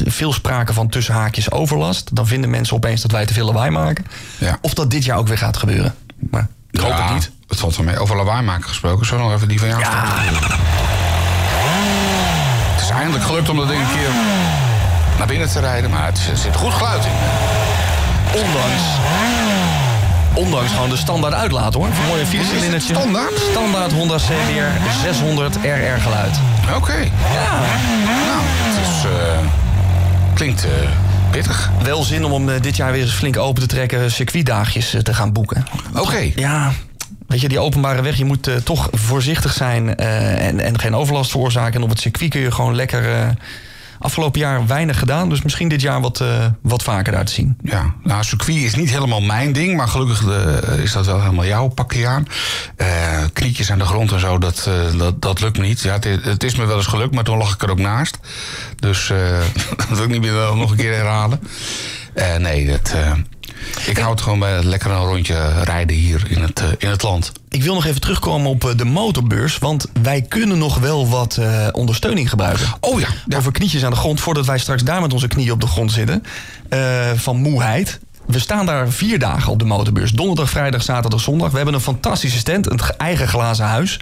veel 0.07 0.33
sprake 0.33 0.73
van 0.73 0.89
tussen 0.89 1.15
haakjes 1.15 1.51
overlast. 1.51 2.17
Dan 2.17 2.27
vinden 2.27 2.51
mensen 2.51 2.77
opeens 2.77 3.03
dat 3.03 3.11
wij 3.11 3.27
te 3.27 3.35
veel 3.35 3.47
lawaai 3.47 3.71
maken. 3.71 4.05
Ja. 4.39 4.59
Of 4.61 4.75
dat 4.75 4.91
dit 4.91 5.05
jaar 5.05 5.19
ook 5.19 5.29
weer 5.29 5.39
gaat 5.39 5.57
gebeuren. 5.57 5.95
Maar 6.31 6.49
ik 6.71 6.81
hoop 6.81 6.91
ja, 6.91 7.05
het 7.05 7.15
niet. 7.15 7.31
Het 7.49 7.59
valt 7.59 7.75
van 7.75 7.85
mij. 7.85 7.99
Over 7.99 8.17
lawaai 8.17 8.43
maken 8.43 8.69
gesproken. 8.69 9.07
Zo 9.07 9.19
nog 9.19 9.33
even 9.33 9.49
die 9.49 9.59
van 9.59 9.69
jou. 9.69 9.81
Ja, 9.81 10.05
Het 12.75 12.83
is 12.83 12.91
eindelijk 12.91 13.25
gelukt 13.25 13.49
om 13.49 13.57
dat 13.57 13.69
ding 13.69 13.81
een 13.81 13.97
keer 13.99 14.09
naar 15.19 15.27
binnen 15.27 15.49
te 15.49 15.61
rijden. 15.61 15.91
Maar 15.91 16.07
het 16.07 16.19
zit 16.35 16.57
goed 16.57 16.73
geluid 16.73 17.05
in. 17.05 17.11
ondanks. 18.45 18.83
Ondanks 20.35 20.73
gewoon 20.73 20.89
de 20.89 20.97
standaard 20.97 21.35
uitlaat 21.35 21.75
hoor. 21.75 21.87
Een 21.87 22.07
mooie 22.09 22.27
viercilindertje. 22.27 22.95
standaard? 22.95 23.33
Standaard 23.51 23.93
Honda 23.93 24.17
CBR 24.17 25.03
600 25.03 25.57
RR 25.57 26.01
geluid. 26.01 26.37
Oké. 26.77 26.97
Ja. 26.97 27.59
Nou, 28.27 28.41
het 28.45 28.87
is, 28.89 29.05
eh, 29.11 29.39
klinkt 30.35 30.65
eh, 30.65 30.71
pittig. 31.31 31.71
Wel 31.83 32.03
zin 32.03 32.25
om 32.25 32.33
hem 32.33 32.57
eh, 32.57 32.63
dit 32.63 32.77
jaar 32.77 32.93
weer 32.93 33.03
eens 33.03 33.13
flink 33.13 33.37
open 33.37 33.63
te 33.63 33.69
trekken. 33.69 34.11
Circuitdaagjes 34.11 34.97
te 35.03 35.15
gaan 35.15 35.33
boeken. 35.33 35.67
Oké. 35.95 36.31
Ja, 36.37 36.71
weet 37.29 37.41
je, 37.41 37.49
die 37.49 37.59
openbare 37.59 38.03
weg, 38.03 38.17
je 38.17 38.25
moet 38.25 38.47
eh, 38.47 38.55
toch 38.57 38.89
voorzichtig 38.93 39.53
zijn 39.53 39.97
eh, 39.97 40.47
en, 40.47 40.61
en 40.61 40.79
geen 40.79 40.95
overlast 40.95 41.31
veroorzaken. 41.31 41.75
En 41.75 41.83
op 41.83 41.89
het 41.89 42.01
circuit 42.01 42.31
kun 42.31 42.41
je 42.41 42.51
gewoon 42.51 42.75
lekker. 42.75 43.13
eh, 43.15 43.29
afgelopen 44.01 44.41
jaar 44.41 44.67
weinig 44.67 44.99
gedaan, 44.99 45.29
dus 45.29 45.43
misschien 45.43 45.69
dit 45.69 45.81
jaar 45.81 46.01
wat, 46.01 46.25
wat 46.63 46.83
vaker 46.83 47.13
daar 47.13 47.25
te 47.25 47.33
zien. 47.33 47.57
Ja, 47.63 47.95
nou, 48.03 48.25
circuit 48.25 48.57
is 48.57 48.75
niet 48.75 48.91
helemaal 48.91 49.21
mijn 49.21 49.53
ding, 49.53 49.77
maar 49.77 49.89
gelukkig 49.89 50.23
is 50.83 50.93
dat 50.93 51.07
wel 51.07 51.21
helemaal 51.21 51.45
jouw 51.47 51.69
pakje 51.69 52.07
aan. 52.07 52.27
Knietjes 53.33 53.71
aan 53.73 53.79
de 53.79 53.85
grond 53.85 54.13
en 54.13 54.21
zo, 54.21 54.39
dat, 54.39 54.71
dat, 54.97 55.23
dat 55.23 55.41
lukt 55.41 55.59
me 55.59 55.67
niet. 55.67 55.81
Ja, 55.81 55.93
het, 55.93 56.05
is- 56.07 56.19
het 56.23 56.45
is 56.45 56.57
me 56.57 56.65
wel 56.67 56.77
eens 56.77 56.87
gelukt, 56.87 57.15
maar 57.15 57.25
toen 57.25 57.39
lag 57.39 57.55
ik 57.55 57.63
er 57.63 57.71
ook 57.71 57.79
naast. 57.79 58.19
Dus 58.77 59.13
dat 59.77 59.89
wil 59.89 60.03
ik 60.03 60.09
niet 60.11 60.21
meer 60.21 60.33
nog 60.57 60.71
een 60.71 60.77
keer 60.77 60.95
herhalen. 60.95 61.41
Nee, 62.39 62.67
dat, 62.67 62.95
ik 63.87 63.99
hou 63.99 64.11
het 64.11 64.21
gewoon 64.21 64.39
bij 64.39 64.63
lekker 64.63 64.91
een 64.91 65.05
rondje 65.05 65.63
rijden 65.63 65.97
hier 65.97 66.27
in 66.29 66.43
het, 66.43 66.61
eh, 66.61 66.67
in 66.79 66.89
het 66.89 67.03
land. 67.03 67.33
Ik 67.49 67.63
wil 67.63 67.75
nog 67.75 67.87
even 67.87 68.01
terugkomen 68.01 68.51
op 68.51 68.65
eh, 68.65 68.77
de 68.77 68.85
motorbeurs, 68.85 69.59
want 69.59 69.87
wij 70.03 70.23
kunnen 70.23 70.59
nog 70.59 70.79
wel 70.79 71.09
wat 71.09 71.37
eh, 71.37 71.69
ondersteuning 71.73 72.31
gebruiken. 72.31 72.67
Oh 72.81 73.01
ja, 73.01 73.09
ja. 73.27 73.37
Over 73.37 73.53
knietjes 73.53 73.85
aan 73.85 73.91
de 73.91 73.97
grond, 73.97 74.21
voordat 74.21 74.47
wij 74.47 74.59
straks 74.59 74.83
daar 74.83 75.01
met 75.01 75.13
onze 75.13 75.29
knieën 75.29 75.53
op 75.53 75.61
de 75.61 75.67
grond 75.67 75.93
zitten, 75.93 76.23
van 77.15 77.37
moeheid. 77.37 77.99
We 78.27 78.39
staan 78.39 78.67
daar 78.67 78.89
vier 78.91 79.19
dagen 79.19 79.53
op 79.53 79.59
de 79.59 79.65
motorbeurs. 79.65 80.13
Donderdag, 80.13 80.51
vrijdag, 80.51 80.83
zaterdag, 80.83 81.21
zondag. 81.21 81.51
We 81.51 81.57
hebben 81.57 81.75
een 81.75 81.81
fantastische 81.81 82.39
stand, 82.39 82.71
een 82.71 82.81
eigen 82.97 83.29
glazen 83.29 83.65
huis. 83.65 84.01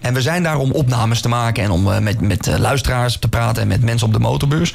En 0.00 0.14
we 0.14 0.22
zijn 0.22 0.42
daar 0.42 0.58
om 0.58 0.70
opnames 0.70 1.20
te 1.20 1.28
maken 1.28 1.64
en 1.64 1.70
om 1.70 2.02
met, 2.02 2.20
met 2.20 2.58
luisteraars 2.58 3.18
te 3.18 3.28
praten 3.28 3.62
en 3.62 3.68
met 3.68 3.82
mensen 3.82 4.06
op 4.06 4.12
de 4.12 4.18
motorbeurs. 4.18 4.74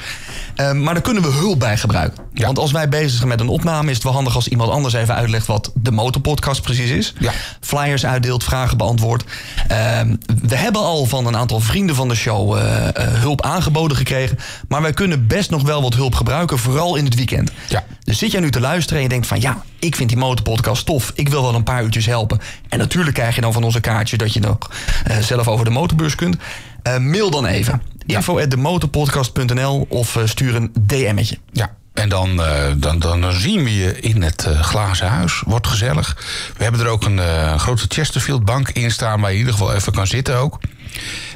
Eh, 0.62 0.72
maar 0.72 0.94
daar 0.94 1.04
kunnen 1.04 1.24
we 1.24 1.30
hulp 1.30 1.60
bij 1.60 1.78
gebruiken. 1.78 2.24
Ja. 2.34 2.46
Want 2.46 2.60
als 2.60 2.72
wij 2.72 2.90
bezig 2.90 3.12
zijn 3.18 3.28
met 3.28 3.40
een 3.40 3.48
opname, 3.48 3.90
is 3.90 3.94
het 3.94 4.04
wel 4.04 4.14
handig 4.14 4.36
als 4.36 4.48
iemand 4.48 4.72
anders 4.72 4.94
even 4.94 5.16
uitlegt 5.16 5.48
wat 5.48 5.72
de 5.76 5.92
motorpodcast 5.92 6.62
precies 6.62 6.90
is. 6.90 7.14
Ja. 7.20 7.32
Flyers 7.60 8.06
uitdeelt, 8.06 8.44
vragen 8.44 8.78
beantwoordt. 8.78 9.24
Ehm, 9.68 10.16
we 10.42 10.56
hebben 10.56 10.82
al 10.82 11.06
van 11.06 11.28
een 11.28 11.38
aantal 11.38 11.60
vrienden 11.60 11.96
van 11.96 12.08
de 12.08 12.16
show 12.16 12.58
eh, 12.58 12.88
eh, 12.88 12.94
hulp 12.96 13.42
aangeboden 13.42 13.98
gekregen. 13.98 14.38
Maar 14.68 14.82
wij 14.82 14.94
kunnen 14.94 15.28
best 15.28 15.50
nog 15.50 15.62
wel 15.62 15.82
wat 15.82 15.94
hulp 15.94 16.16
gebruiken, 16.16 16.58
vooral 16.58 16.96
in 16.96 17.06
het 17.06 17.16
weekend. 17.16 17.52
Ja. 17.68 17.84
Dus 18.04 18.18
zit 18.18 18.32
jij 18.32 18.42
nu 18.42 18.52
te 18.52 18.60
luisteren 18.60 18.98
en 18.98 19.04
je 19.04 19.10
denkt 19.10 19.28
van 19.28 19.42
ja, 19.42 19.64
ik 19.80 19.96
vind 19.96 20.10
die 20.10 20.18
motorpodcast 20.18 20.86
tof. 20.86 21.12
Ik 21.16 21.30
wil 21.30 21.42
wel 21.42 21.56
een 21.56 21.64
paar 21.64 21.84
uurtjes 21.84 22.06
helpen. 22.06 22.40
En 22.70 22.78
natuurlijk 22.78 23.16
krijg 23.16 23.36
je 23.36 23.42
dan 23.42 23.54
van 23.54 23.64
onze 23.64 23.80
kaartje 23.80 24.18
dat 24.18 24.34
je 24.34 24.40
nog 24.40 24.58
eh, 25.04 25.18
zelf 25.18 25.48
over 25.48 25.66
de 25.66 25.72
motorbeurs 25.72 26.16
kunt. 26.16 26.38
Mail 27.00 27.30
dan 27.30 27.46
even. 27.46 27.82
Info 28.06 28.40
at 28.40 28.50
demotorpodcast.nl 28.52 29.86
of 29.90 30.16
eh, 30.16 30.26
stuur 30.26 30.56
een 30.56 30.72
DM'tje. 30.80 31.38
Ja. 31.52 31.76
En 31.94 32.10
dan, 32.10 32.44
eh, 32.44 32.64
dan, 32.78 33.00
dan, 33.00 33.22
dan 33.22 33.34
zien 33.34 33.64
we 33.64 33.76
je 33.78 34.00
in 34.00 34.22
het 34.22 34.46
eh, 34.46 34.62
glazen 34.62 35.08
huis. 35.08 35.42
Wordt 35.46 35.68
gezellig. 35.68 36.18
We 36.58 36.64
hebben 36.64 36.82
er 36.82 36.88
ook 36.88 37.04
een 37.04 37.20
grote 37.60 37.86
Chesterfield 37.88 38.46
bank 38.46 38.70
in 38.70 38.92
staan... 38.92 39.22
waar 39.22 39.30
je 39.30 39.36
in 39.36 39.46
ieder 39.46 39.60
geval 39.60 39.76
even 39.76 39.94
kan 39.94 40.08
zitten 40.08 40.38
ook. 40.38 40.60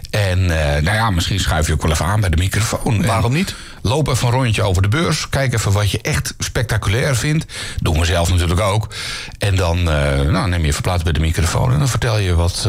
En 0.09 0.45
nou 0.45 0.83
ja, 0.83 1.09
misschien 1.09 1.39
schuif 1.39 1.67
je 1.67 1.73
ook 1.73 1.81
wel 1.81 1.91
even 1.91 2.05
aan 2.05 2.19
bij 2.19 2.29
de 2.29 2.37
microfoon. 2.37 3.05
Waarom 3.05 3.33
niet? 3.33 3.55
Loop 3.81 4.07
even 4.07 4.27
een 4.27 4.33
rondje 4.33 4.63
over 4.63 4.81
de 4.81 4.87
beurs. 4.87 5.29
Kijk 5.29 5.53
even 5.53 5.71
wat 5.71 5.91
je 5.91 6.01
echt 6.01 6.33
spectaculair 6.39 7.15
vindt. 7.15 7.45
Doen 7.81 7.99
we 7.99 8.05
zelf 8.05 8.29
natuurlijk 8.29 8.59
ook. 8.59 8.93
En 9.37 9.55
dan 9.55 9.83
nou, 9.83 10.49
neem 10.49 10.61
je 10.61 10.67
even 10.67 10.81
plaats 10.81 11.03
bij 11.03 11.13
de 11.13 11.19
microfoon... 11.19 11.71
en 11.71 11.79
dan 11.79 11.89
vertel 11.89 12.17
je 12.17 12.35
wat, 12.35 12.67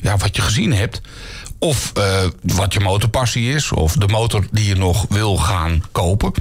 ja, 0.00 0.16
wat 0.16 0.36
je 0.36 0.42
gezien 0.42 0.72
hebt... 0.72 1.00
Of 1.62 1.92
eh, 1.94 2.24
wat 2.42 2.72
je 2.72 2.80
motorpassie 2.80 3.54
is, 3.54 3.72
of 3.72 3.92
de 3.92 4.08
motor 4.08 4.46
die 4.50 4.68
je 4.68 4.76
nog 4.76 5.06
wil 5.08 5.36
gaan 5.36 5.84
kopen. 5.92 6.32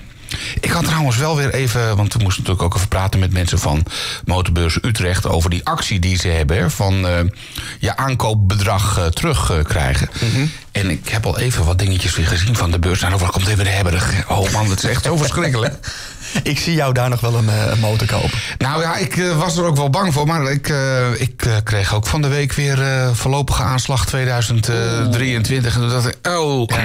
Ik 0.59 0.71
had 0.71 0.85
trouwens 0.85 1.17
wel 1.17 1.35
weer 1.35 1.53
even, 1.53 1.95
want 1.95 2.13
we 2.13 2.19
moesten 2.23 2.43
natuurlijk 2.43 2.67
ook 2.67 2.75
even 2.75 2.87
praten 2.87 3.19
met 3.19 3.33
mensen 3.33 3.59
van 3.59 3.85
Motorbeurs 4.25 4.77
Utrecht 4.81 5.27
over 5.27 5.49
die 5.49 5.65
actie 5.65 5.99
die 5.99 6.17
ze 6.17 6.27
hebben, 6.27 6.71
van 6.71 7.07
eh, 7.07 7.19
je 7.79 7.97
aankoopbedrag 7.97 8.97
eh, 8.97 9.05
terugkrijgen. 9.05 10.09
En 10.71 10.89
ik 10.89 11.09
heb 11.09 11.25
al 11.25 11.39
even 11.39 11.65
wat 11.65 11.79
dingetjes 11.79 12.15
weer 12.15 12.27
gezien 12.27 12.55
van 12.55 12.71
de 12.71 12.79
beurs. 12.79 12.99
Nou, 12.99 13.13
overal 13.13 13.31
komt 13.31 13.47
even 13.47 13.63
de 13.63 13.69
hebberig. 13.69 14.29
Oh 14.29 14.51
man, 14.51 14.67
dat 14.67 14.83
is 14.83 14.89
echt 14.89 15.03
zo 15.03 15.17
verschrikkelijk. 15.17 15.75
Ik 16.43 16.59
zie 16.59 16.73
jou 16.73 16.93
daar 16.93 17.09
nog 17.09 17.19
wel 17.19 17.35
een, 17.35 17.49
eh, 17.49 17.71
een 17.71 17.79
motor 17.79 18.07
kopen. 18.07 18.39
Nou 18.57 18.81
ja, 18.81 18.95
ik 18.95 19.17
eh, 19.17 19.37
was 19.37 19.57
er 19.57 19.63
ook 19.63 19.75
wel 19.75 19.89
bang 19.89 20.13
voor. 20.13 20.27
Maar 20.27 20.51
ik, 20.51 20.69
eh, 20.69 21.21
ik 21.21 21.61
kreeg 21.63 21.95
ook 21.95 22.07
van 22.07 22.21
de 22.21 22.27
week 22.27 22.53
weer 22.53 22.79
voorlopige 23.13 23.63
aanslag 23.63 24.05
2023. 24.05 25.75
En 25.75 25.81
toen 25.81 25.89
dacht 25.89 26.07
ik, 26.07 26.27
oh. 26.27 26.67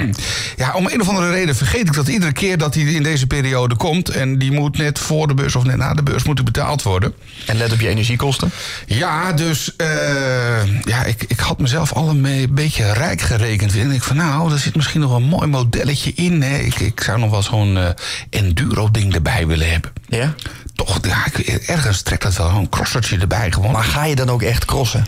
Ja, 0.56 0.72
om 0.74 0.86
een 0.86 1.00
of 1.00 1.08
andere 1.08 1.30
reden 1.30 1.56
vergeet 1.56 1.86
ik 1.86 1.94
dat 1.94 2.08
iedere 2.08 2.32
keer 2.32 2.58
dat 2.58 2.74
hij 2.74 2.84
in 2.84 3.02
deze 3.02 3.26
periode 3.26 3.76
komt. 3.76 4.08
En 4.08 4.38
die 4.38 4.52
moet 4.52 4.78
net 4.78 4.98
voor 4.98 5.26
de 5.26 5.34
beurs 5.34 5.56
of 5.56 5.64
net 5.64 5.76
na 5.76 5.94
de 5.94 6.02
beurs 6.02 6.22
moeten 6.22 6.44
betaald 6.44 6.82
worden. 6.82 7.14
En 7.46 7.56
let 7.56 7.72
op 7.72 7.80
je 7.80 7.88
energiekosten. 7.88 8.50
Ja, 8.86 9.32
dus 9.32 9.72
ja, 10.84 11.04
ik, 11.04 11.24
ik 11.28 11.40
had 11.40 11.58
mezelf 11.58 11.92
al 11.92 12.08
een 12.08 12.48
beetje 12.50 12.92
rijk 12.92 13.20
gerekend. 13.20 13.76
En 13.76 13.90
ik 13.90 14.02
van 14.02 14.16
nou, 14.16 14.52
er 14.52 14.58
zit 14.58 14.76
misschien 14.76 15.00
nog 15.00 15.14
een 15.14 15.22
mooi 15.22 15.46
modelletje 15.46 16.12
in. 16.14 16.42
Hè. 16.42 16.58
Ik, 16.58 16.80
ik 16.80 17.00
zou 17.00 17.18
nog 17.18 17.30
wel 17.30 17.42
zo'n 17.42 17.76
eh, 17.76 17.88
enduro-ding 18.30 19.14
erbij 19.14 19.33
willen 19.46 19.70
hebben. 19.70 19.92
Ja? 20.08 20.34
Toch, 20.74 20.98
ja, 21.02 21.26
ik, 21.26 21.38
ergens 21.66 22.02
trekt 22.02 22.22
dat 22.22 22.36
wel 22.36 22.50
een 22.50 22.68
crossertje 22.68 23.18
erbij 23.18 23.52
gewoon. 23.52 23.72
Maar 23.72 23.84
ga 23.84 24.04
je 24.04 24.14
dan 24.16 24.30
ook 24.30 24.42
echt 24.42 24.64
crossen? 24.64 25.06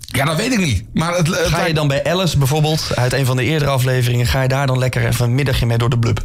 ja, 0.00 0.24
dat 0.24 0.36
weet 0.36 0.52
ik 0.52 0.58
niet. 0.58 0.84
Maar 0.94 1.14
het, 1.16 1.26
het 1.26 1.36
Ga 1.46 1.66
je 1.66 1.74
dan 1.74 1.88
bij 1.88 2.04
Alice 2.04 2.38
bijvoorbeeld, 2.38 2.96
uit 2.96 3.12
een 3.12 3.26
van 3.26 3.36
de 3.36 3.42
eerdere 3.44 3.70
afleveringen, 3.70 4.26
ga 4.26 4.42
je 4.42 4.48
daar 4.48 4.66
dan 4.66 4.78
lekker 4.78 5.06
even 5.06 5.24
een 5.24 5.34
middagje 5.34 5.66
mee 5.66 5.78
door 5.78 5.90
de 5.90 5.98
blub? 5.98 6.22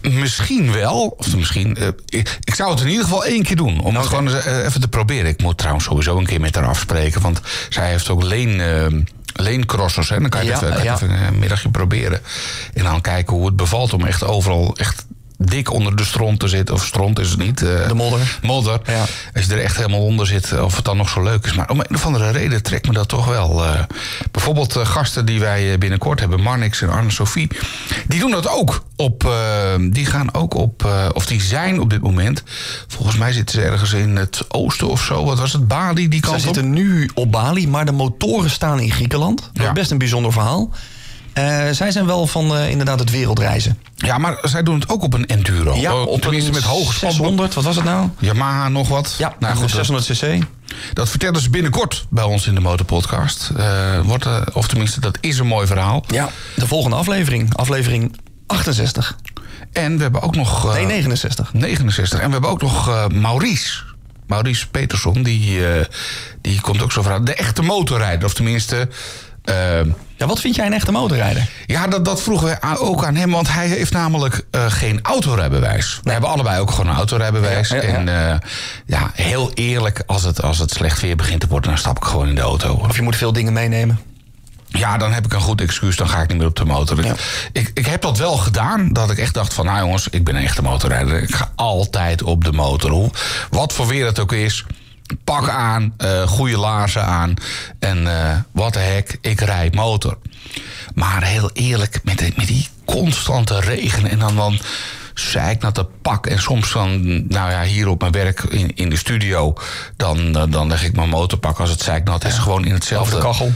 Misschien 0.00 0.72
wel. 0.72 1.14
Of 1.18 1.36
misschien. 1.36 1.76
eh, 1.76 1.86
ik, 2.06 2.38
ik 2.44 2.54
zou 2.54 2.70
het 2.70 2.80
in 2.80 2.88
ieder 2.88 3.04
geval 3.04 3.24
één 3.24 3.42
keer 3.42 3.56
doen. 3.56 3.80
Om 3.80 3.96
het 3.96 4.06
gewoon 4.06 4.28
eens, 4.34 4.44
eh, 4.44 4.64
even 4.64 4.80
te 4.80 4.88
proberen. 4.88 5.26
Ik 5.26 5.42
moet 5.42 5.58
trouwens 5.58 5.84
sowieso 5.84 6.18
een 6.18 6.26
keer 6.26 6.40
met 6.40 6.54
haar 6.54 6.66
afspreken. 6.66 7.20
Want 7.20 7.40
zij 7.68 7.88
heeft 7.90 8.08
ook 8.08 8.22
leen. 8.22 8.60
eh, 8.60 8.86
leencrossers, 9.34 10.08
hè? 10.08 10.20
dan 10.20 10.28
kan 10.28 10.44
je 10.44 10.50
Ja, 10.50 10.58
het 10.58 10.68
even, 10.70 10.84
ja. 10.84 10.94
even 10.94 11.10
een 11.10 11.38
middagje 11.38 11.68
proberen. 11.70 12.20
En 12.74 12.84
dan 12.84 13.00
kijken 13.00 13.36
hoe 13.36 13.46
het 13.46 13.56
bevalt 13.56 13.92
om 13.92 14.04
echt 14.06 14.24
overal 14.24 14.76
echt 14.76 15.04
dik 15.42 15.72
onder 15.72 15.96
de 15.96 16.04
stront 16.04 16.40
te 16.40 16.48
zitten. 16.48 16.74
Of 16.74 16.86
stront 16.86 17.18
is 17.18 17.30
het 17.30 17.38
niet. 17.38 17.62
eh, 17.62 17.88
De 17.88 17.94
modder. 17.94 18.38
Modder. 18.42 18.80
Ja. 18.86 19.04
Als 19.34 19.44
je 19.44 19.52
er 19.52 19.62
echt 19.62 19.76
helemaal 19.76 20.04
onder 20.04 20.26
zit, 20.26 20.60
of 20.60 20.76
het 20.76 20.84
dan 20.84 20.96
nog 20.96 21.08
zo 21.08 21.22
leuk 21.22 21.44
is. 21.44 21.52
Maar 21.54 21.70
om 21.70 21.80
een 21.80 21.94
of 21.94 22.06
andere 22.06 22.30
reden 22.30 22.62
trekt 22.62 22.86
me 22.86 22.92
dat 22.92 23.08
toch 23.08 23.26
wel. 23.26 23.64
eh, 23.64 23.80
bijvoorbeeld 24.30 24.76
eh, 24.76 24.86
gasten 24.86 25.26
die 25.26 25.40
wij 25.40 25.78
binnenkort 25.78 26.20
hebben, 26.20 26.40
Marnix 26.42 26.82
en 26.82 26.88
Arne-Sophie. 26.90 27.48
Die 28.06 28.20
doen 28.20 28.30
dat 28.30 28.48
ook. 28.48 28.82
Op, 28.96 29.30
die 29.90 30.06
gaan 30.06 30.34
ook 30.34 30.54
op, 30.54 30.90
of 31.14 31.26
die 31.26 31.40
zijn 31.42 31.80
op 31.80 31.90
dit 31.90 32.00
moment. 32.02 32.42
Volgens 32.88 33.16
mij 33.16 33.32
zitten 33.32 33.60
ze 33.60 33.66
ergens 33.66 33.92
in 33.92 34.16
het 34.16 34.44
oosten 34.48 34.88
of 34.88 35.02
zo. 35.02 35.24
Wat 35.24 35.38
was 35.38 35.52
het? 35.52 35.68
Bali, 35.68 36.08
die 36.08 36.20
kant 36.20 36.34
op? 36.34 36.40
zitten 36.40 36.70
nu 36.70 37.10
op 37.14 37.32
Bali, 37.32 37.68
maar 37.68 37.84
de 37.84 37.92
motoren 37.92 38.50
staan 38.50 38.80
in 38.80 38.90
Griekenland. 38.92 39.40
Dat 39.52 39.62
Ja. 39.62 39.68
is 39.68 39.72
best 39.72 39.90
een 39.90 39.98
bijzonder 39.98 40.32
verhaal. 40.32 40.70
Eh, 41.32 41.68
zij 41.70 41.90
zijn 41.90 42.06
wel 42.06 42.26
van 42.26 42.56
eh, 42.56 42.70
inderdaad 42.70 42.98
het 42.98 43.10
wereldreizen. 43.10 43.78
Ja, 43.96 44.18
maar 44.18 44.38
zij 44.42 44.62
doen 44.62 44.80
het 44.80 44.88
ook 44.88 45.02
op 45.02 45.14
een 45.14 45.26
enduro. 45.26 45.72
Oh, 46.04 46.20
tenminste 46.20 46.50
met 46.52 46.62
hoge 46.62 46.92
spanning. 46.92 47.20
600, 47.20 47.54
wat 47.54 47.64
was 47.64 47.76
het 47.76 47.84
nou? 47.84 48.08
Yamaha 48.18 48.68
nog 48.68 48.88
wat. 48.88 49.14
Ja, 49.18 49.34
nou 49.38 49.52
goed, 49.56 49.72
dat- 49.74 49.86
600 49.86 50.06
cc. 50.06 50.46
Dat 50.92 51.08
vertellen 51.08 51.40
ze 51.40 51.50
binnenkort 51.50 52.06
bij 52.10 52.24
ons 52.24 52.46
in 52.46 52.54
de 52.54 52.60
Motorpodcast. 52.60 53.50
Eh, 53.56 54.00
wordt, 54.00 54.26
of 54.52 54.68
tenminste, 54.68 55.00
dat 55.00 55.18
is 55.20 55.38
een 55.38 55.46
mooi 55.46 55.66
verhaal. 55.66 56.04
Ja, 56.06 56.28
de 56.56 56.66
volgende 56.66 56.96
aflevering. 56.96 57.56
Aflevering 57.56 58.16
68. 58.46 59.16
En 59.72 59.96
we 59.96 60.02
hebben 60.02 60.22
ook 60.22 60.36
nog... 60.36 60.74
Nee, 60.74 60.86
69. 60.86 61.52
69. 61.52 62.18
En 62.20 62.26
we 62.26 62.32
hebben 62.32 62.50
ook 62.50 62.62
nog 62.62 63.08
Maurice. 63.12 63.82
Maurice 64.26 64.68
Peterson, 64.68 65.22
die, 65.22 65.60
die 66.40 66.60
komt 66.60 66.82
ook 66.82 66.92
zo 66.92 67.02
verhaal. 67.02 67.24
De 67.24 67.34
echte 67.34 67.62
motorrijder, 67.62 68.24
of 68.26 68.34
tenminste... 68.34 68.88
eh, 69.42 69.80
Ja, 70.16 70.26
wat 70.26 70.40
vind 70.40 70.54
jij 70.54 70.66
een 70.66 70.72
echte 70.72 70.92
motorrijder? 70.92 71.48
ja, 71.66 71.86
dat, 71.86 72.04
dat 72.04 72.22
vroegen 72.22 72.46
we 72.46 72.78
ook 72.78 73.04
aan 73.04 73.14
hem, 73.14 73.30
want 73.30 73.52
hij 73.52 73.66
heeft 73.66 73.92
namelijk 73.92 74.44
eh, 74.50 74.64
geen 74.68 74.98
autorijbewijs. 75.02 76.00
We 76.02 76.12
hebben 76.12 76.30
allebei 76.30 76.60
ook 76.60 76.70
gewoon 76.70 76.86
een 76.86 76.96
autorijbewijs. 76.96 77.68
Ja, 77.68 77.76
ja, 77.76 77.82
ja. 77.82 77.94
En 77.94 78.08
eh, 78.30 78.38
ja, 78.86 79.10
heel 79.14 79.50
eerlijk, 79.54 80.02
als 80.06 80.22
het, 80.22 80.42
als 80.42 80.58
het 80.58 80.70
slecht 80.70 81.00
weer 81.00 81.16
begint 81.16 81.40
te 81.40 81.46
worden, 81.46 81.70
dan 81.70 81.78
stap 81.78 81.96
ik 81.96 82.04
gewoon 82.04 82.28
in 82.28 82.34
de 82.34 82.40
auto. 82.40 82.74
Of 82.74 82.96
je 82.96 83.02
moet 83.02 83.16
veel 83.16 83.32
dingen 83.32 83.52
meenemen. 83.52 84.00
Ja, 84.68 84.96
dan 84.96 85.12
heb 85.12 85.24
ik 85.24 85.32
een 85.32 85.40
goed 85.40 85.60
excuus, 85.60 85.96
dan 85.96 86.08
ga 86.08 86.22
ik 86.22 86.28
niet 86.28 86.38
meer 86.38 86.46
op 86.46 86.56
de 86.56 86.64
motor. 86.64 87.04
Ja. 87.04 87.14
Ik, 87.52 87.70
ik 87.74 87.86
heb 87.86 88.02
dat 88.02 88.18
wel 88.18 88.36
gedaan, 88.36 88.92
dat 88.92 89.10
ik 89.10 89.18
echt 89.18 89.34
dacht 89.34 89.54
van... 89.54 89.64
nou 89.64 89.78
jongens, 89.78 90.08
ik 90.08 90.24
ben 90.24 90.36
een 90.36 90.42
echte 90.42 90.62
motorrijder. 90.62 91.22
Ik 91.22 91.34
ga 91.34 91.50
altijd 91.54 92.22
op 92.22 92.44
de 92.44 92.52
motor. 92.52 93.10
Wat 93.50 93.72
voor 93.72 93.86
weer 93.86 94.06
het 94.06 94.18
ook 94.18 94.32
is, 94.32 94.64
pak 95.24 95.48
aan, 95.48 95.94
eh 95.96 96.22
goede 96.28 96.56
laarzen 96.56 97.04
aan... 97.06 97.34
en 97.78 98.06
eh, 98.06 98.36
wat 98.52 98.72
de 98.72 98.78
hek, 98.78 99.18
ik 99.20 99.40
rijd 99.40 99.74
motor. 99.74 100.18
Maar 100.94 101.22
heel 101.24 101.50
eerlijk, 101.52 102.00
met, 102.04 102.18
die- 102.18 102.32
met 102.36 102.46
die 102.46 102.68
constante 102.84 103.60
regen 103.60 104.06
en 104.10 104.18
dan... 104.18 104.36
dan 104.36 104.58
zeiknatte 105.14 105.86
pak. 106.02 106.26
En 106.26 106.38
soms 106.38 106.72
dan, 106.72 107.02
nou 107.28 107.50
ja, 107.50 107.62
hier 107.62 107.88
op 107.88 108.00
mijn 108.00 108.12
werk 108.12 108.40
in, 108.40 108.76
in 108.76 108.90
de 108.90 108.96
studio... 108.96 109.54
Dan, 109.96 110.36
eh, 110.36 110.42
dan 110.48 110.68
leg 110.68 110.84
ik 110.84 110.96
mijn 110.96 111.08
motorpak 111.08 111.58
als 111.60 111.70
het 111.70 111.80
zeiknat 111.82 112.24
is. 112.24 112.38
Gewoon 112.38 112.64
in 112.64 112.72
hetzelfde... 112.72 113.16
Over 113.16 113.20
de 113.28 113.32
kachel. 113.32 113.52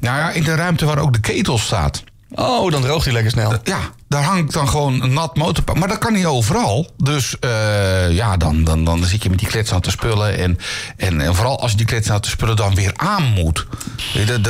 Nou 0.00 0.18
ja, 0.18 0.30
in 0.30 0.42
de 0.42 0.54
ruimte 0.54 0.84
waar 0.84 0.98
ook 0.98 1.12
de 1.12 1.20
ketel 1.20 1.58
staat. 1.58 2.02
Oh, 2.30 2.70
dan 2.70 2.82
droogt 2.82 3.04
hij 3.04 3.12
lekker 3.12 3.30
snel. 3.32 3.54
Ja, 3.64 3.78
daar 4.08 4.22
hangt 4.22 4.52
dan 4.52 4.68
gewoon 4.68 5.02
een 5.02 5.12
nat 5.12 5.36
motorpak. 5.36 5.78
Maar 5.78 5.88
dat 5.88 5.98
kan 5.98 6.12
niet 6.12 6.26
overal. 6.26 6.90
Dus 6.96 7.38
eh, 7.38 8.10
ja, 8.10 8.36
dan, 8.36 8.64
dan, 8.64 8.84
dan 8.84 9.04
zit 9.04 9.22
je 9.22 9.30
met 9.30 9.38
die 9.38 9.48
kletsnate 9.48 9.90
spullen. 9.90 10.38
En, 10.38 10.58
en, 10.96 11.20
en 11.20 11.34
vooral 11.34 11.60
als 11.60 11.70
je 11.70 11.76
die 11.76 11.86
kletsnate 11.86 12.28
spullen 12.28 12.56
dan 12.56 12.74
weer 12.74 12.92
aan 12.96 13.24
moet. 13.24 13.66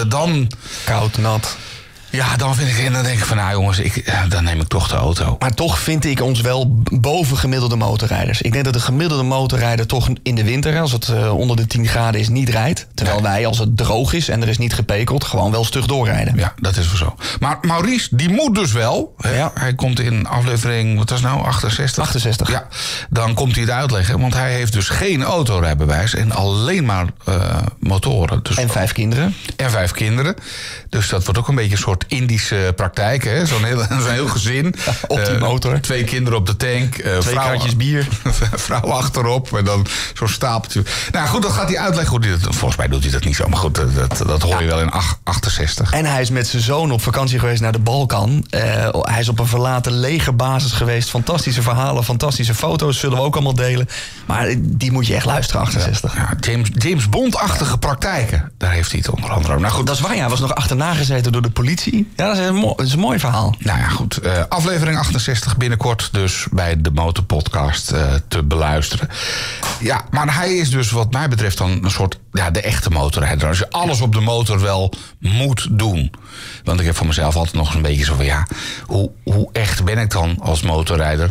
Dan, 0.09 0.51
Koud, 0.85 1.19
nat. 1.19 1.57
Ja, 2.11 2.37
dan, 2.37 2.55
vind 2.55 2.69
ik, 2.69 2.79
en 2.79 2.93
dan 2.93 3.03
denk 3.03 3.19
ik 3.19 3.25
van, 3.25 3.37
nou 3.37 3.53
jongens, 3.53 3.79
ik, 3.79 3.97
eh, 3.97 4.21
dan 4.29 4.45
neem 4.45 4.61
ik 4.61 4.69
toch 4.69 4.89
de 4.89 4.97
auto. 4.97 5.37
Maar 5.39 5.55
toch 5.55 5.79
vind 5.79 6.05
ik 6.05 6.23
ons 6.23 6.41
wel 6.41 6.81
boven 6.93 7.37
gemiddelde 7.37 7.77
motorrijders. 7.77 8.43
Ik 8.43 8.53
denk 8.53 8.65
dat 8.65 8.73
de 8.73 8.81
gemiddelde 8.81 9.23
motorrijder 9.23 9.87
toch 9.87 10.09
in 10.23 10.35
de 10.35 10.45
winter, 10.45 10.81
als 10.81 10.93
het 10.93 11.09
eh, 11.09 11.39
onder 11.39 11.57
de 11.57 11.67
10 11.67 11.87
graden 11.87 12.21
is, 12.21 12.29
niet 12.29 12.49
rijdt. 12.49 12.87
Terwijl 12.95 13.23
wij, 13.23 13.47
als 13.47 13.59
het 13.59 13.77
droog 13.77 14.13
is 14.13 14.29
en 14.29 14.43
er 14.43 14.49
is 14.49 14.59
niet 14.59 14.75
gepekeld, 14.75 15.25
gewoon 15.25 15.51
wel 15.51 15.65
stug 15.65 15.87
doorrijden. 15.87 16.37
Ja, 16.37 16.55
dat 16.61 16.77
is 16.77 16.87
wel 16.87 16.97
zo. 16.97 17.17
Maar 17.41 17.59
Maurice, 17.63 18.17
die 18.17 18.29
moet 18.29 18.55
dus 18.55 18.73
wel. 18.73 19.15
Ja. 19.19 19.51
Hij 19.55 19.75
komt 19.75 20.01
in 20.01 20.27
aflevering, 20.27 20.99
wat 20.99 21.11
was 21.11 21.21
nou, 21.21 21.45
68? 21.45 22.03
68. 22.03 22.51
Ja, 22.51 22.67
dan 23.11 23.35
komt 23.35 23.55
hij 23.55 23.63
het 23.63 23.73
uitleggen. 23.73 24.21
Want 24.21 24.35
hij 24.35 24.53
heeft 24.53 24.73
dus 24.73 24.89
geen 24.89 25.23
autorijbewijs 25.23 26.15
en 26.15 26.33
alleen 26.33 26.85
maar 26.85 27.07
eh, 27.25 27.57
motoren. 27.79 28.41
Dus 28.43 28.57
En 28.57 28.69
vijf 28.69 28.93
kinderen. 28.93 29.35
En 29.57 29.71
vijf 29.71 29.91
kinderen. 29.91 30.35
Dus 30.89 31.09
dat 31.09 31.25
wordt 31.25 31.39
ook 31.39 31.49
een 31.49 31.55
beetje 31.55 31.73
een 31.73 31.79
soort 31.79 32.05
Indische 32.09 32.73
praktijk. 32.77 33.25
hè? 33.25 33.47
Zo'n 33.47 33.65
heel, 33.65 33.79
zo'n 34.03 34.11
heel 34.11 34.29
gezin. 34.29 34.67
op 35.07 35.17
die 35.17 35.35
Eh, 35.35 35.41
motor. 35.41 35.81
twee 35.81 36.05
kinderen 36.05 36.39
op 36.39 36.47
de 36.47 36.57
tank. 36.57 36.97
eh, 36.97 37.19
Twee 37.19 37.35
vrouw- 37.35 37.49
kratjes 37.49 37.77
bier. 37.77 38.09
vrouw 38.67 38.81
achterop 38.91 39.57
en 39.57 39.65
dan 39.65 39.87
zo'n 40.15 40.29
stapeltje. 40.29 40.83
Nou 41.13 41.29
goed, 41.29 41.43
dat 41.43 41.53
gaat 41.53 41.69
hij 41.69 41.79
uitleggen 41.79 42.21
dat... 42.21 42.39
Volgens 42.43 42.77
mij 42.77 42.89
doet 42.89 43.03
hij 43.03 43.13
dat 43.13 43.25
niet 43.25 43.37
zo, 43.37 43.49
maar 43.49 43.59
goed, 43.59 43.75
dat, 43.75 43.95
dat, 43.95 44.19
dat 44.27 44.43
hoor 44.43 44.61
je 44.63 44.67
wel 44.67 44.81
in 44.81 44.91
ach- 44.91 45.19
68. 45.23 45.93
En 45.93 46.05
hij 46.05 46.21
is 46.21 46.31
met 46.31 46.47
zijn 46.47 46.63
zoon 46.63 46.91
op 46.93 47.03
vakantie 47.03 47.39
geweest 47.39 47.61
naar 47.61 47.73
de 47.73 47.79
Balkan. 47.79 48.47
Eh, 48.51 48.89
hij 48.93 49.21
is 49.21 49.29
op 49.29 49.39
een 49.39 49.47
verlaten 49.47 49.93
legerbasis 49.93 50.73
geweest. 50.73 51.11
Fantastische 51.11 51.63
verhalen, 51.63 52.05
fantastische 52.05 52.55
foto's 52.55 52.99
zullen 52.99 53.17
we 53.19 53.23
ook 53.25 53.35
allemaal 53.35 53.55
delen. 53.55 53.89
Maar 54.27 54.49
die 54.59 54.93
moet 54.93 55.07
je 55.07 55.15
echt 55.15 55.25
luisteren, 55.27 55.61
68. 55.63 56.15
Ja, 56.15 56.33
James, 56.41 56.69
James 56.75 57.09
Bond-achtige 57.09 57.79
praktijken, 57.79 58.53
daar 58.59 58.71
heeft 58.73 58.91
hij 58.91 59.01
het 59.05 59.15
onder 59.15 59.31
andere 59.31 59.49
over. 59.49 59.61
Nou 59.61 59.75
goed, 59.75 59.87
Dat 59.87 59.95
is 59.95 60.01
waar, 60.01 60.15
ja. 60.15 60.21
Hij 60.21 60.29
was 60.31 60.41
nog 60.41 60.55
achterna 60.55 60.95
gezeten 60.95 61.33
door 61.33 61.43
de 61.43 61.51
politie. 61.51 61.86
Ja, 61.91 62.27
dat 62.27 62.37
is 62.39 62.47
een, 62.47 62.55
mo- 62.55 62.75
dat 62.77 62.87
is 62.87 62.93
een 62.93 62.99
mooi 62.99 63.19
verhaal. 63.19 63.55
Nou 63.59 63.79
ja, 63.79 63.89
goed. 63.89 64.17
eh, 64.17 64.43
aflevering 64.49 64.99
68 64.99 65.57
binnenkort 65.57 66.09
dus 66.13 66.47
bij 66.51 66.81
de 66.81 66.91
Motorpodcast 66.91 67.91
eh 67.91 68.15
te 68.29 68.43
beluisteren. 68.43 69.09
Ja, 69.81 70.05
maar 70.11 70.35
hij 70.35 70.55
is 70.57 70.71
dus 70.71 70.91
wat 70.91 71.13
mij 71.13 71.29
betreft 71.29 71.59
dan 71.59 71.85
een 71.85 71.91
soort... 71.91 72.19
Ja, 72.33 72.51
de 72.51 72.61
echte 72.61 72.91
motorrijder. 72.91 73.49
Als 73.49 73.59
je 73.59 73.71
alles 73.71 74.01
op 74.01 74.13
de 74.13 74.21
motor 74.21 74.61
wel 74.61 74.93
moet 75.19 75.67
doen. 75.71 76.11
Want 76.65 76.81
ik 76.81 76.87
heb 76.87 76.97
voor 76.97 77.07
mezelf 77.07 77.37
altijd 77.37 77.55
nog 77.55 77.75
een 77.75 77.83
beetje 77.83 78.05
zo 78.05 78.15
van... 78.15 78.25
Ja, 78.25 78.47
hoe, 78.87 79.11
hoe 79.25 79.49
echt 79.53 79.85
ben 79.85 79.99
ik 79.99 80.11
dan 80.11 80.37
als 80.41 80.63
motorrijder? 80.63 81.31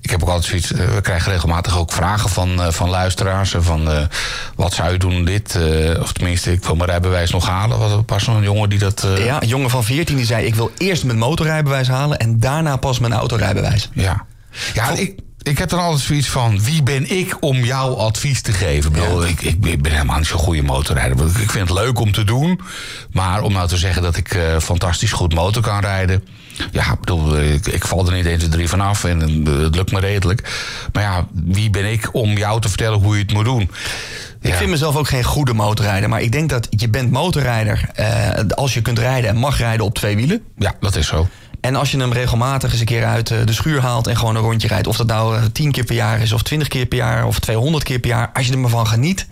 Ik 0.00 0.10
heb 0.10 0.22
ook 0.22 0.28
altijd 0.28 0.46
zoiets... 0.48 0.72
eh, 0.72 0.94
we 0.94 1.00
krijgen 1.00 1.32
regelmatig 1.32 1.78
ook 1.78 1.92
vragen 1.92 2.30
van, 2.30 2.72
van 2.72 2.88
luisteraars. 2.90 3.54
Van 3.58 4.08
wat 4.54 4.72
zou 4.74 4.92
je 4.92 4.98
doen 4.98 5.24
dit? 5.24 5.58
of 6.00 6.12
tenminste, 6.12 6.52
ik 6.52 6.64
wil 6.64 6.74
mijn 6.76 6.90
rijbewijs 6.90 7.30
nog 7.30 7.46
halen. 7.48 7.78
Was 7.78 7.92
er 7.92 8.02
pas 8.04 8.26
nog 8.26 8.36
een 8.36 8.42
jongen 8.42 8.68
die 8.68 8.78
dat... 8.78 9.06
Ja, 9.18 9.42
een 9.42 9.48
jongen 9.48 9.70
van 9.70 9.84
14 9.84 9.93
die 9.94 10.24
zei: 10.24 10.46
Ik 10.46 10.54
wil 10.54 10.72
eerst 10.78 11.04
mijn 11.04 11.18
motorrijbewijs 11.18 11.88
halen 11.88 12.18
en 12.18 12.40
daarna 12.40 12.76
pas 12.76 12.98
mijn 12.98 13.12
autorijbewijs. 13.12 13.90
Ja, 13.92 14.26
ja 14.74 14.90
ik, 14.90 15.14
ik 15.42 15.58
heb 15.58 15.68
dan 15.68 15.78
altijd 15.78 16.02
zoiets 16.02 16.28
van... 16.28 16.62
wie 16.62 16.82
ben 16.82 17.10
ik 17.10 17.36
om 17.40 17.64
jou 17.64 17.98
advies 17.98 18.42
te 18.42 18.52
geven? 18.52 18.90
Ik, 18.90 19.00
bedoel, 19.00 19.26
ik, 19.26 19.42
ik 19.42 19.82
ben 19.82 19.92
helemaal 19.92 20.18
niet 20.18 20.26
zo'n 20.26 20.38
goede 20.38 20.62
motorrijder. 20.62 21.26
Ik 21.26 21.50
vind 21.50 21.68
het 21.68 21.78
leuk 21.78 21.98
om 21.98 22.12
te 22.12 22.24
doen. 22.24 22.60
Maar 23.12 23.42
om 23.42 23.52
nou 23.52 23.68
te 23.68 23.76
zeggen 23.76 24.02
dat 24.02 24.16
ik 24.16 24.34
eh, 24.34 24.58
fantastisch 24.58 25.12
goed 25.12 25.34
motor 25.34 25.62
kan 25.62 25.80
rijden... 25.80 26.24
Ja, 26.70 26.92
ik 26.92 27.00
bedoel, 27.00 27.38
ik, 27.40 27.66
ik 27.66 27.84
val 27.84 28.06
er 28.06 28.12
niet 28.12 28.24
eens 28.24 28.48
drie 28.48 28.68
vanaf 28.68 29.04
en 29.04 29.46
eh, 29.46 29.58
het 29.58 29.74
lukt 29.74 29.92
me 29.92 30.00
redelijk. 30.00 30.52
Maar 30.92 31.02
ja, 31.02 31.26
wie 31.32 31.70
ben 31.70 31.92
ik 31.92 32.14
om 32.14 32.36
jou 32.36 32.60
te 32.60 32.68
vertellen 32.68 32.98
hoe 32.98 33.16
je 33.16 33.22
het 33.22 33.32
moet 33.32 33.44
doen? 33.44 33.70
Ja. 34.40 34.50
Ik 34.50 34.54
vind 34.54 34.70
mezelf 34.70 34.96
ook 34.96 35.08
geen 35.08 35.24
goede 35.24 35.54
motorrijder, 35.54 36.08
maar 36.08 36.22
ik 36.22 36.32
denk 36.32 36.48
dat 36.48 36.66
je 36.70 36.88
bent 36.88 37.10
motorrijder 37.10 37.88
eh, 37.94 38.30
als 38.54 38.74
je 38.74 38.82
kunt 38.82 38.98
rijden 38.98 39.30
en 39.30 39.36
mag 39.36 39.58
rijden 39.58 39.86
op 39.86 39.94
twee 39.94 40.16
wielen. 40.16 40.42
ja, 40.58 40.74
dat 40.80 40.96
is 40.96 41.06
zo. 41.06 41.28
En 41.64 41.76
als 41.76 41.90
je 41.90 41.98
hem 41.98 42.12
regelmatig 42.12 42.70
eens 42.70 42.80
een 42.80 42.86
keer 42.86 43.04
uit 43.04 43.30
eh, 43.30 43.38
de 43.44 43.52
schuur 43.52 43.80
haalt 43.80 44.06
en 44.06 44.16
gewoon 44.16 44.36
een 44.36 44.42
rondje 44.42 44.68
rijdt. 44.68 44.86
Of 44.86 44.96
dat 44.96 45.06
nou 45.06 45.36
eh, 45.36 45.42
10 45.52 45.72
keer 45.72 45.84
per 45.84 45.94
jaar 45.94 46.20
is, 46.20 46.32
of 46.32 46.42
20 46.42 46.68
keer 46.68 46.86
per 46.86 46.98
jaar, 46.98 47.26
of 47.26 47.38
200 47.38 47.84
keer 47.84 47.98
per 47.98 48.10
jaar. 48.10 48.30
Als 48.32 48.46
je 48.46 48.52
er 48.52 48.58
maar 48.58 48.70
van 48.70 48.86
geniet. 48.86 49.26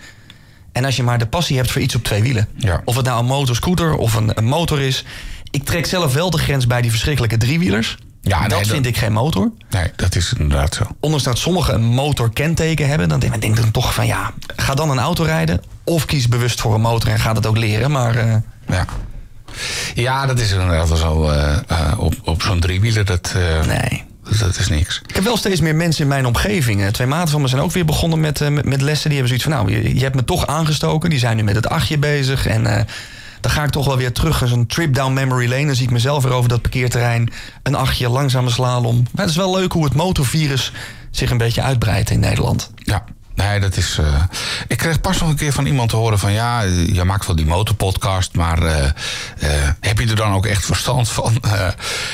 En 0.73 0.85
als 0.85 0.97
je 0.97 1.03
maar 1.03 1.19
de 1.19 1.27
passie 1.27 1.57
hebt 1.57 1.71
voor 1.71 1.81
iets 1.81 1.95
op 1.95 2.05
twee 2.05 2.23
wielen. 2.23 2.49
Ja. 2.57 2.83
Of 2.85 2.97
het 2.97 3.05
nou 3.05 3.19
een 3.19 3.27
motorscooter 3.27 3.95
of 3.95 4.15
een, 4.15 4.31
een 4.35 4.45
motor 4.45 4.81
is. 4.81 5.05
Ik 5.53 5.65
trek 5.65 5.87
zelf 5.87 6.13
wel 6.15 6.31
de 6.31 6.39
grens 6.39 6.67
bij 6.67 6.81
die 6.83 6.91
verschrikkelijke 6.91 7.37
driewielers. 7.37 7.97
Ja, 8.23 8.39
nee, 8.41 8.49
dat 8.49 8.59
dat- 8.59 8.69
vind 8.69 8.87
ik 8.87 8.97
geen 8.97 9.13
motor. 9.13 9.51
Nee, 9.71 9.91
dat 9.97 10.15
is 10.17 10.33
inderdaad 10.39 10.75
zo. 10.75 10.85
Ondanks 11.01 11.25
dat 11.25 11.39
sommigen 11.39 11.75
een 11.75 11.83
motorkenteken 11.85 12.89
hebben, 12.89 13.09
dan 13.09 13.21
denk 13.21 13.35
ik 13.43 13.57
dan 13.57 13.71
toch 13.71 13.95
van 13.95 14.07
ja, 14.07 14.33
ga 14.57 14.75
dan 14.75 14.91
een 14.91 14.99
auto 14.99 15.25
rijden. 15.25 15.61
Of 15.85 16.05
kies 16.05 16.29
bewust 16.29 16.61
voor 16.61 16.75
een 16.75 16.81
motor 16.81 17.11
en 17.11 17.19
ga 17.19 17.33
dat 17.33 17.47
ook 17.47 17.57
leren. 17.57 17.91
Maar 17.91 18.17
eh, 18.17 18.35
Ja. 18.69 18.85
Ja, 19.95 20.27
dat 20.27 20.39
is 20.41 20.53
inderdaad 20.53 20.89
wel 20.89 20.97
zo. 20.97 21.29
eh, 21.29 21.57
eh, 21.69 21.99
op 21.99 22.15
op 22.25 22.43
zo'n 22.43 22.61
driewieler, 22.61 23.05
dat, 23.05 23.35
nee. 23.67 24.05
dat 24.39 24.59
is 24.59 24.69
niks. 24.69 25.01
Ik 25.07 25.15
heb 25.15 25.25
wel 25.25 25.37
steeds 25.37 25.61
meer 25.61 25.75
mensen 25.75 26.03
in 26.03 26.09
mijn 26.09 26.27
omgeving. 26.27 26.91
Twee 26.93 27.07
maten 27.07 27.29
van 27.31 27.41
me 27.41 27.49
zijn 27.49 27.63
ook 27.63 27.73
weer 27.73 27.85
begonnen 27.85 28.21
met, 28.21 28.51
met, 28.51 28.65
met 28.65 28.81
lessen. 28.81 29.11
Die 29.11 29.19
hebben 29.19 29.39
zoiets 29.39 29.45
van, 29.45 29.67
nou, 29.67 29.83
je, 29.83 29.95
je 29.95 30.03
hebt 30.03 30.15
me 30.15 30.25
toch 30.25 30.47
aangestoken. 30.47 31.11
Die 31.11 31.19
zijn 31.19 31.37
nu 31.37 31.43
met 31.43 31.55
het 31.55 31.69
achtje 31.69 31.99
bezig. 31.99 32.47
En 32.47 32.87
dan 33.43 33.53
ga 33.53 33.65
ik 33.65 33.71
toch 33.71 33.87
wel 33.87 33.97
weer 33.97 34.13
terug. 34.13 34.43
Zo'n 34.47 34.67
trip 34.67 34.95
down 34.95 35.13
memory 35.13 35.49
lane. 35.49 35.67
Dan 35.67 35.75
zie 35.75 35.85
ik 35.85 35.91
mezelf 35.91 36.23
weer 36.23 36.33
over 36.33 36.49
dat 36.49 36.63
parkeerterrein. 36.63 37.33
Een 37.63 37.75
achtje, 37.75 38.09
langzame 38.09 38.51
slalom. 38.51 38.97
Maar 38.97 39.21
het 39.21 39.31
is 39.31 39.37
wel 39.37 39.57
leuk 39.57 39.73
hoe 39.73 39.85
het 39.85 39.95
motorvirus 39.95 40.73
zich 41.11 41.31
een 41.31 41.39
beetje 41.39 41.63
uitbreidt 41.63 42.11
in 42.11 42.21
Nederland. 42.21 42.71
Ja. 42.77 43.05
Nee, 43.35 43.61
dat 43.61 43.77
is. 43.77 43.99
eh, 43.99 44.23
ik 44.69 44.77
kreeg 44.77 45.01
pas 45.01 45.19
nog 45.21 45.29
een 45.29 45.37
keer 45.37 45.53
van 45.53 45.67
iemand 45.67 45.91
te 45.91 45.97
horen 45.97 46.19
van 46.19 46.33
ja, 46.33 46.61
je 46.93 47.05
maakt 47.05 47.27
wel 47.27 47.37
die 47.37 47.47
motorpodcast, 47.47 48.35
maar 48.35 48.63
eh, 48.63 48.85
eh, 48.85 48.93
heb 49.81 49.99
je 49.99 50.07
er 50.07 50.17
dan 50.17 50.33
ook 50.33 50.47
echt 50.47 50.65
verstand 50.65 51.09
van? 51.09 51.33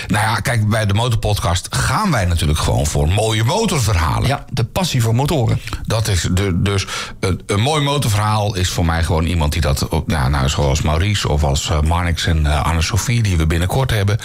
Nou 0.07 0.25
ja, 0.25 0.35
kijk, 0.35 0.69
bij 0.69 0.87
de 0.87 0.95
motorpodcast 0.95 1.67
gaan 1.71 2.11
wij 2.11 2.25
natuurlijk 2.25 2.59
gewoon 2.59 2.87
voor 2.87 3.09
mooie 3.09 3.45
motorverhalen. 3.45 4.29
Ja, 4.29 4.45
de 4.51 4.65
passie 4.65 5.03
voor 5.03 5.15
motoren. 5.15 5.61
Dat 5.87 6.09
is 6.09 6.29
de, 6.33 6.63
dus 6.63 6.87
een, 7.21 7.61
mooi 7.61 7.83
motorverhaal 7.83 8.55
is 8.55 8.71
voor 8.71 8.85
mij 8.85 9.03
gewoon 9.05 9.25
iemand 9.25 9.53
die 9.53 9.61
dat, 9.61 9.89
ja, 10.07 10.29
nou, 10.29 10.49
zoals 10.49 10.83
Maurice 10.83 11.29
of 11.29 11.45
als 11.45 11.71
Marnix 11.85 12.27
en 12.27 12.47
Anne-Sophie, 12.47 13.23
die 13.23 13.37
we 13.37 13.47
binnenkort 13.47 13.91
hebben, 13.91 14.19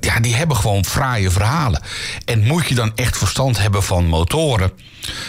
ja, 0.00 0.20
die 0.20 0.34
hebben 0.34 0.56
gewoon 0.56 0.84
fraaie 0.84 1.30
verhalen. 1.30 1.82
En 2.24 2.46
moet 2.46 2.68
je 2.68 2.74
dan 2.74 2.92
echt 2.94 3.18
verstand 3.18 3.58
hebben 3.58 3.82
van 3.82 4.06
motoren? 4.06 4.72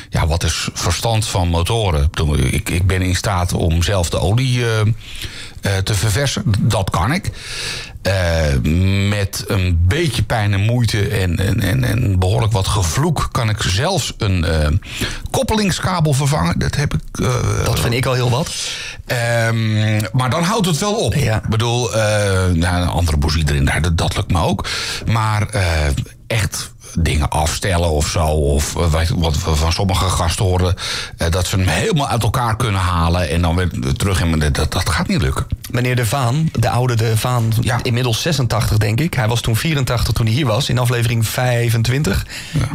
Ja, 0.10 0.28
wat 0.28 0.44
is 0.44 0.70
verstand 0.74 1.28
van 1.28 1.48
motoren? 1.48 2.10
Ik 2.52 2.70
Ik, 2.70 2.88
ben 2.88 3.02
in 3.02 3.16
staat 3.16 3.54
om 3.54 3.84
zelf 3.84 4.10
de 4.10 4.20
olie 4.20 4.66
eh, 4.66 4.80
eh, 5.62 5.78
te 5.84 5.94
verversen. 5.94 6.44
Dat 6.60 6.90
kan 6.90 7.12
ik. 7.14 7.30
Eh, 8.02 8.60
met 9.10 9.44
een 9.48 9.86
beetje 9.88 10.24
pijn 10.24 10.54
en 10.54 10.60
moeite 10.60 11.08
en, 11.08 11.38
en, 11.38 11.84
en, 11.84 12.20
behoorlijk 12.20 12.54
wat 12.54 12.68
gevloek 12.68 13.30
kan 13.32 13.50
ik 13.50 13.62
zelfs 13.62 14.14
een 14.18 14.82
koppelingskabel 15.32 16.14
vervangen. 16.14 16.60
Dat 16.60 16.76
heb 16.76 16.94
ik. 16.94 17.02
Dat 17.64 17.80
vind 17.80 17.94
ik 17.94 18.06
al 18.06 18.14
heel 18.14 18.30
wat. 18.30 18.54
Ehm, 19.06 20.02
maar 20.12 20.30
dan 20.30 20.44
houdt 20.44 20.66
het 20.66 20.78
wel 20.78 20.94
op. 20.94 21.14
Ja. 21.14 21.36
Ik 21.36 21.50
bedoel, 21.50 21.98
ja, 21.98 22.82
een 22.82 22.88
andere 22.88 23.18
bougie 23.18 23.44
erin, 23.48 23.70
dat, 23.82 23.98
dat 23.98 24.16
lukt 24.16 24.32
me 24.32 24.42
ook. 24.42 24.68
Maar 25.06 25.48
echt 26.28 26.72
dingen 27.00 27.30
afstellen 27.30 27.90
of 27.92 28.08
zo. 28.08 28.26
Of 28.26 28.76
eh, 28.76 28.92
wat 29.16 29.44
we 29.44 29.56
van 29.56 29.72
sommige 29.74 30.06
gasten 30.10 30.46
horen. 30.46 30.76
eh, 31.18 31.30
dat 31.30 31.48
ze 31.48 31.56
hem 31.56 31.68
helemaal 31.68 32.08
uit 32.08 32.24
elkaar 32.24 32.56
kunnen 32.56 32.82
halen. 32.82 33.30
En 33.30 33.42
dan 33.42 33.56
weer 33.56 33.70
terug 33.98 34.22
in. 34.22 34.40
Dat, 34.40 34.72
dat 34.72 34.90
gaat 34.90 35.08
niet 35.08 35.22
lukken. 35.22 35.46
Meneer 35.70 35.96
De 35.96 36.06
Vaan, 36.06 36.50
de 36.60 36.70
oude 36.70 36.96
De 36.96 37.18
Vaan, 37.18 37.52
Ja. 37.62 37.80
inmiddels 37.84 38.22
86 38.22 38.78
denk 38.78 39.00
ik. 39.00 39.14
Hij 39.14 39.28
was 39.28 39.42
toen 39.42 39.56
84 39.56 40.14
toen 40.14 40.26
hij 40.26 40.36
hier 40.36 40.46
was, 40.46 40.70
in 40.70 40.78
aflevering 40.78 41.28
25. 41.28 42.26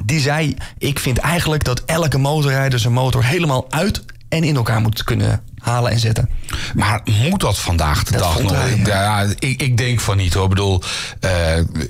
Die 0.04 0.20
zei, 0.20 0.56
ik 0.78 0.98
vind 0.98 1.18
eigenlijk 1.18 1.64
dat 1.64 1.82
elke 1.86 2.18
motorrijder 2.18 2.78
zijn 2.78 2.92
motor 2.92 3.24
helemaal 3.24 3.66
uit 3.70 4.02
en 4.28 4.44
in 4.44 4.56
elkaar 4.56 4.80
moet 4.80 5.04
kunnen 5.04 5.42
halen 5.66 5.90
en 5.90 5.98
zetten. 5.98 6.28
Maar 6.74 7.00
moet 7.04 7.40
dat 7.40 7.58
vandaag 7.58 8.04
de 8.04 8.12
Dat 8.12 8.20
dag 8.20 8.42
nog? 8.42 8.52
hij, 8.52 8.76
ja. 8.84 9.02
ja, 9.02 9.34
ik, 9.38 9.62
ik 9.62 9.76
denk 9.76 10.00
van 10.00 10.16
niet 10.16 10.34
hoor. 10.34 10.42
Ik 10.42 10.48
bedoel, 10.48 10.82
eh, 11.20 11.30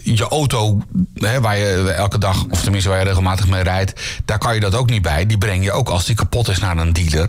je 0.02 0.28
auto 0.28 0.82
hè, 1.14 1.40
waar 1.40 1.58
je 1.58 1.92
elke 1.96 2.18
dag, 2.18 2.44
of 2.50 2.62
tenminste 2.62 2.88
waar 2.88 2.98
je 2.98 3.04
regelmatig 3.04 3.48
mee 3.48 3.62
rijdt, 3.62 4.00
daar 4.24 4.38
kan 4.38 4.54
je 4.54 4.60
dat 4.60 4.74
ook 4.74 4.90
niet 4.90 5.02
bij. 5.02 5.26
Die 5.26 5.38
breng 5.38 5.64
je 5.64 5.72
ook 5.72 5.88
als 5.88 6.04
die 6.04 6.14
kapot 6.14 6.48
is 6.48 6.58
naar 6.58 6.76
een 6.76 6.92
dealer. 6.92 7.28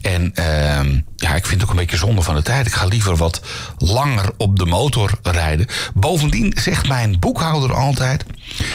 En 0.00 0.34
ehm, 0.34 1.00
ja, 1.16 1.34
ik 1.34 1.46
vind 1.46 1.60
het 1.60 1.62
ook 1.62 1.70
een 1.70 1.80
beetje 1.80 1.96
zonde 1.96 2.22
van 2.22 2.34
de 2.34 2.42
tijd. 2.42 2.66
Ik 2.66 2.74
ga 2.74 2.84
liever 2.84 3.16
wat 3.16 3.40
langer 3.78 4.30
op 4.36 4.58
de 4.58 4.66
motor 4.66 5.10
rijden. 5.22 5.66
Bovendien 5.94 6.52
zegt 6.58 6.88
mijn 6.88 7.18
boekhouder 7.18 7.74
altijd: 7.74 8.24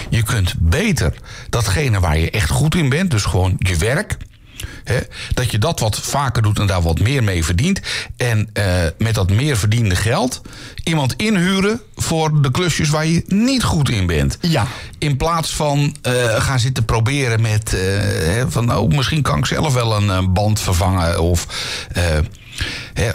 je 0.10 0.24
kunt 0.24 0.54
beter 0.58 1.14
datgene 1.50 2.00
waar 2.00 2.18
je 2.18 2.32
echt 2.32 2.50
goed 2.50 2.76
in 2.76 2.90
bent, 2.90 3.12
dus 3.12 3.24
gewoon 3.24 3.56
je 3.58 3.78
werk. 3.78 4.18
Hè, 4.90 5.00
dat 5.34 5.52
je 5.52 5.58
dat 5.58 5.80
wat 5.80 6.00
vaker 6.00 6.42
doet 6.42 6.60
en 6.60 6.68
daar 6.68 6.82
wat 6.82 7.00
meer 7.00 7.24
mee 7.24 7.46
verdient. 7.46 7.80
En 8.18 8.50
eh, 8.54 8.66
met 8.98 9.16
dat 9.16 9.30
meer 9.30 9.58
verdiende 9.58 9.96
geld 9.96 10.42
iemand 10.84 11.14
inhuren 11.16 11.82
voor 11.96 12.42
de 12.42 12.52
klusjes 12.52 12.90
waar 12.90 13.06
je 13.06 13.24
niet 13.28 13.64
goed 13.64 13.90
in 13.90 14.08
bent. 14.08 14.38
Ja. 14.42 14.68
In 14.98 15.18
plaats 15.18 15.56
van 15.56 15.96
eh, 16.02 16.14
gaan 16.42 16.60
zitten 16.60 16.86
proberen 16.86 17.42
met 17.42 17.74
eh, 17.74 18.44
van 18.48 18.76
oh, 18.78 18.90
misschien 18.90 19.22
kan 19.22 19.38
ik 19.38 19.46
zelf 19.46 19.74
wel 19.74 20.10
een 20.10 20.34
band 20.34 20.60
vervangen. 20.60 21.22
Of 21.22 21.48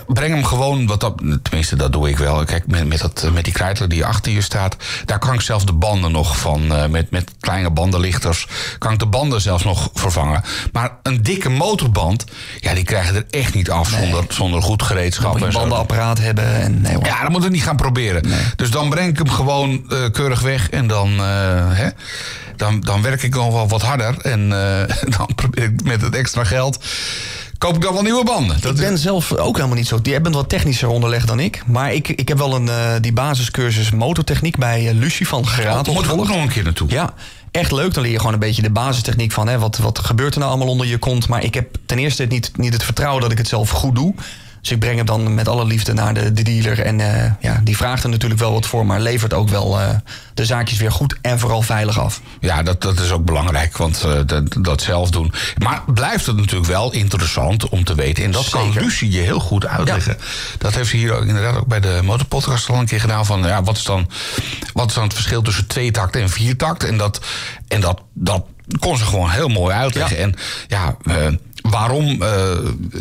breng 0.06 0.34
hem 0.34 0.44
gewoon, 0.44 0.87
wat 0.87 1.00
dat, 1.00 1.22
tenminste 1.42 1.76
dat 1.76 1.92
doe 1.92 2.08
ik 2.08 2.18
wel. 2.18 2.44
Kijk, 2.44 2.66
met, 2.66 2.87
met, 2.87 3.00
dat, 3.00 3.30
met 3.32 3.44
die 3.44 3.52
krijtler 3.52 3.88
die 3.88 4.04
achter 4.04 4.32
je 4.32 4.40
staat, 4.40 4.76
daar 5.04 5.18
kan 5.18 5.34
ik 5.34 5.40
zelf 5.40 5.64
de 5.64 5.72
banden 5.72 6.12
nog 6.12 6.38
van. 6.38 6.90
met, 6.90 7.10
met 7.10 7.30
kleine 7.40 7.70
bandenlichters 7.70 8.46
kan 8.78 8.92
ik 8.92 8.98
de 8.98 9.06
banden 9.06 9.40
zelfs 9.40 9.64
nog 9.64 9.90
vervangen. 9.94 10.42
Maar 10.72 10.98
een 11.02 11.22
dikke 11.22 11.48
motorband, 11.64 12.24
ja, 12.61 12.74
die 12.74 12.85
krijgen 12.85 13.14
er 13.14 13.24
echt 13.31 13.55
niet 13.55 13.70
af 13.70 13.88
zonder, 13.88 14.24
zonder 14.29 14.62
goed 14.62 14.83
gereedschap. 14.83 15.31
Moet 15.31 15.40
je 15.40 15.40
en 15.40 15.46
een 15.46 15.53
zo. 15.53 15.59
bandenapparaat 15.59 16.18
hebben 16.18 16.61
en 16.61 16.81
nee 16.81 16.94
hoor. 16.94 17.05
Ja, 17.05 17.22
dan 17.22 17.33
moet 17.33 17.44
ik 17.44 17.50
niet 17.50 17.62
gaan 17.62 17.77
proberen. 17.77 18.22
Dus 18.57 18.70
dan 18.70 18.90
breng 18.90 19.09
ik 19.09 19.18
hem 19.18 19.31
gewoon 19.31 19.85
eh, 19.88 20.11
keurig 20.12 20.40
weg 20.40 20.70
en 20.70 20.87
dan, 20.87 21.11
eh, 21.11 21.24
hè, 21.70 21.88
dan, 22.57 22.81
dan 22.81 23.03
werk 23.03 23.22
ik 23.22 23.35
nog 23.35 23.53
wel 23.53 23.68
wat 23.68 23.83
harder. 23.83 24.18
En 24.18 24.53
eh, 24.53 24.96
dan 25.16 25.29
probeer 25.35 25.64
ik 25.64 25.85
met 25.85 26.00
het 26.00 26.14
extra 26.14 26.44
geld. 26.44 26.85
koop 27.59 27.74
ik 27.74 27.83
dan 27.83 27.92
wel 27.92 28.03
nieuwe 28.03 28.24
banden. 28.24 28.61
Dat 28.61 28.70
ik 28.72 28.87
ben 28.87 28.98
zelf 28.98 29.33
ook 29.33 29.57
helemaal 29.57 29.77
niet 29.77 29.87
zo. 29.87 29.98
Jij 30.03 30.20
bent 30.20 30.35
wat 30.35 30.48
technischer 30.48 30.88
onderlegd 30.88 31.27
dan 31.27 31.40
ik. 31.40 31.62
Maar 31.66 31.92
ik, 31.92 32.09
ik 32.09 32.29
heb 32.29 32.38
wel 32.38 32.55
een, 32.55 32.68
eh, 32.68 32.92
die 33.00 33.12
basiscursus 33.12 33.90
motortechniek 33.90 34.57
bij 34.57 34.94
Lucie 34.94 35.29
van 35.29 35.48
Geraad 35.48 35.87
Moet 35.87 36.07
er 36.07 36.12
ook 36.12 36.29
nog 36.29 36.37
een 36.37 36.48
keer 36.48 36.64
naartoe. 36.64 36.90
Ja, 36.90 37.14
echt 37.55 37.73
leuk. 37.73 37.95
Dan 37.95 38.03
leer 38.03 38.12
je 38.12 38.19
gewoon 38.19 38.33
een 38.33 38.38
beetje 38.38 38.62
de 38.62 38.71
basistechniek 38.71 39.33
van... 39.33 39.49
Hè, 39.49 39.59
wat, 39.59 39.77
wat 39.77 39.99
gebeurt 39.99 40.35
er 40.35 40.38
nou 40.38 40.51
allemaal 40.51 40.71
onder 40.71 40.87
je 40.87 40.99
kont. 40.99 41.29
Maar 41.29 41.45
ik 41.45 41.55
heb 41.55 41.77
ten 41.87 41.99
eerste 41.99 42.25
niet, 42.25 42.51
niet 42.57 42.73
het 42.73 42.83
vertrouwen 42.83 43.23
dat 43.23 43.33
ik 43.33 43.38
het 43.38 43.49
zelf 43.49 43.71
goed 43.71 43.95
doe. 43.95 44.14
Dus 44.64 44.72
ik 44.72 44.79
breng 44.79 44.96
hem 44.96 45.07
dan 45.07 45.35
met 45.35 45.48
alle 45.48 45.64
liefde 45.64 45.92
naar 45.92 46.14
de, 46.14 46.33
de 46.33 46.42
dealer. 46.42 46.81
En 46.81 47.00
eh, 47.00 47.31
ja, 47.40 47.61
die 47.64 47.77
vraagt 47.77 48.03
er 48.05 48.09
natuurlijk 48.09 48.40
wel 48.40 48.53
wat 48.53 48.66
voor... 48.66 48.87
maar 48.87 49.00
levert 49.00 49.35
ook 49.35 49.48
wel 49.48 49.81
eh, 49.81 49.88
de 50.35 50.44
zaakjes 50.44 50.79
weer 50.79 50.92
goed 50.92 51.16
en 51.20 51.38
vooral 51.38 51.62
veilig 51.62 52.00
af. 52.00 52.20
Ja, 52.40 52.62
dat, 52.62 52.83
dat 52.83 53.00
is 53.00 53.11
ook 53.11 53.24
belangrijk, 53.24 53.77
want 53.77 54.05
eh, 54.05 54.20
dat, 54.27 54.57
dat 54.59 54.83
zelf 54.83 55.11
doen. 55.11 55.33
Maar 55.59 55.83
blijft 55.87 56.27
het 56.27 56.37
natuurlijk 56.37 56.70
wel 56.70 56.92
interessant 56.92 57.68
om 57.68 57.85
te 57.85 57.94
weten. 57.94 58.24
En 58.24 58.31
dat 58.31 58.48
kan 58.48 58.64
Zeker. 58.64 58.83
Lucie 58.83 59.11
je 59.11 59.20
heel 59.20 59.40
goed 59.40 59.66
uitleggen. 59.66 60.16
Dat 60.59 60.74
heeft 60.74 60.90
ze 60.90 60.96
hier 60.96 61.12
ook, 61.12 61.24
inderdaad 61.24 61.57
ook 61.57 61.66
bij 61.66 61.81
de 61.81 62.00
Motorpodcast 62.05 62.68
al 62.68 62.79
een 62.79 62.87
keer 62.87 63.00
gedaan. 63.00 63.27
Van, 63.27 63.42
ja, 63.42 63.62
wat, 63.62 63.77
is 63.77 63.85
dan, 63.85 64.11
wat 64.72 64.88
is 64.88 64.94
dan 64.94 65.05
het 65.05 65.14
verschil 65.14 65.42
tussen 65.42 65.66
tweetakt 65.66 66.16
en 66.16 66.31
viertakt? 66.31 66.85
En 66.85 66.96
dat, 66.96 67.20
en 67.68 67.81
dat, 67.81 68.00
dat 68.12 68.44
kon 68.79 68.96
ze 68.96 69.05
gewoon 69.05 69.31
heel 69.31 69.48
mooi 69.48 69.74
uitleggen. 69.74 70.16
Ja. 70.16 70.22
En 70.22 70.35
ja... 70.68 70.96
Waarom 71.70 72.22
eh, 72.22 72.59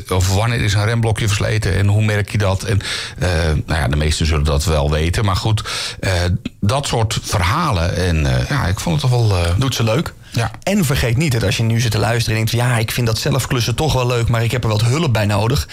of 0.10 0.34
wanneer 0.34 0.62
is 0.62 0.73
een 0.73 0.86
remblokje 0.86 1.28
versleten 1.28 1.78
en 1.78 1.88
hoe 1.88 2.04
merk 2.06 2.32
je 2.32 2.38
dat? 2.38 2.63
En 2.63 2.82
eh, 3.19 3.30
nou 3.65 3.80
ja, 3.80 3.88
de 3.88 3.95
meesten 3.95 4.26
zullen 4.26 4.43
dat 4.43 4.63
wel 4.63 4.91
weten. 4.91 5.26
Maar 5.26 5.36
goed, 5.36 5.63
eh, 5.99 6.12
dat 6.60 6.88
soort 6.88 7.19
verhalen. 7.23 7.95
En 7.95 8.45
ja, 8.49 8.65
ik 8.65 8.80
vond 8.80 9.02
het 9.02 9.12
toch 9.12 9.19
wel. 9.19 9.38
Doet 9.58 9.76
ze 9.76 9.84
leuk. 9.84 10.13
Ja. 10.32 10.52
En 10.63 10.86
vergeet 10.86 11.17
niet 11.17 11.32
dat 11.32 11.43
als 11.43 11.58
je 11.58 11.63
nu 11.63 11.80
zit 11.80 11.91
te 11.91 11.97
luisteren 11.97 12.39
en 12.39 12.45
denkt... 12.45 12.65
ja, 12.65 12.78
ik 12.78 12.91
vind 12.91 13.08
dat 13.08 13.17
zelf 13.17 13.47
klussen 13.47 13.76
toch 13.76 13.93
wel 13.93 14.08
leuk, 14.08 14.30
maar 14.30 14.43
ik 14.43 14.52
heb 14.52 14.63
er 14.63 14.69
wat 14.69 14.82
hulp 14.82 15.13
bij 15.13 15.26
nodig. 15.26 15.67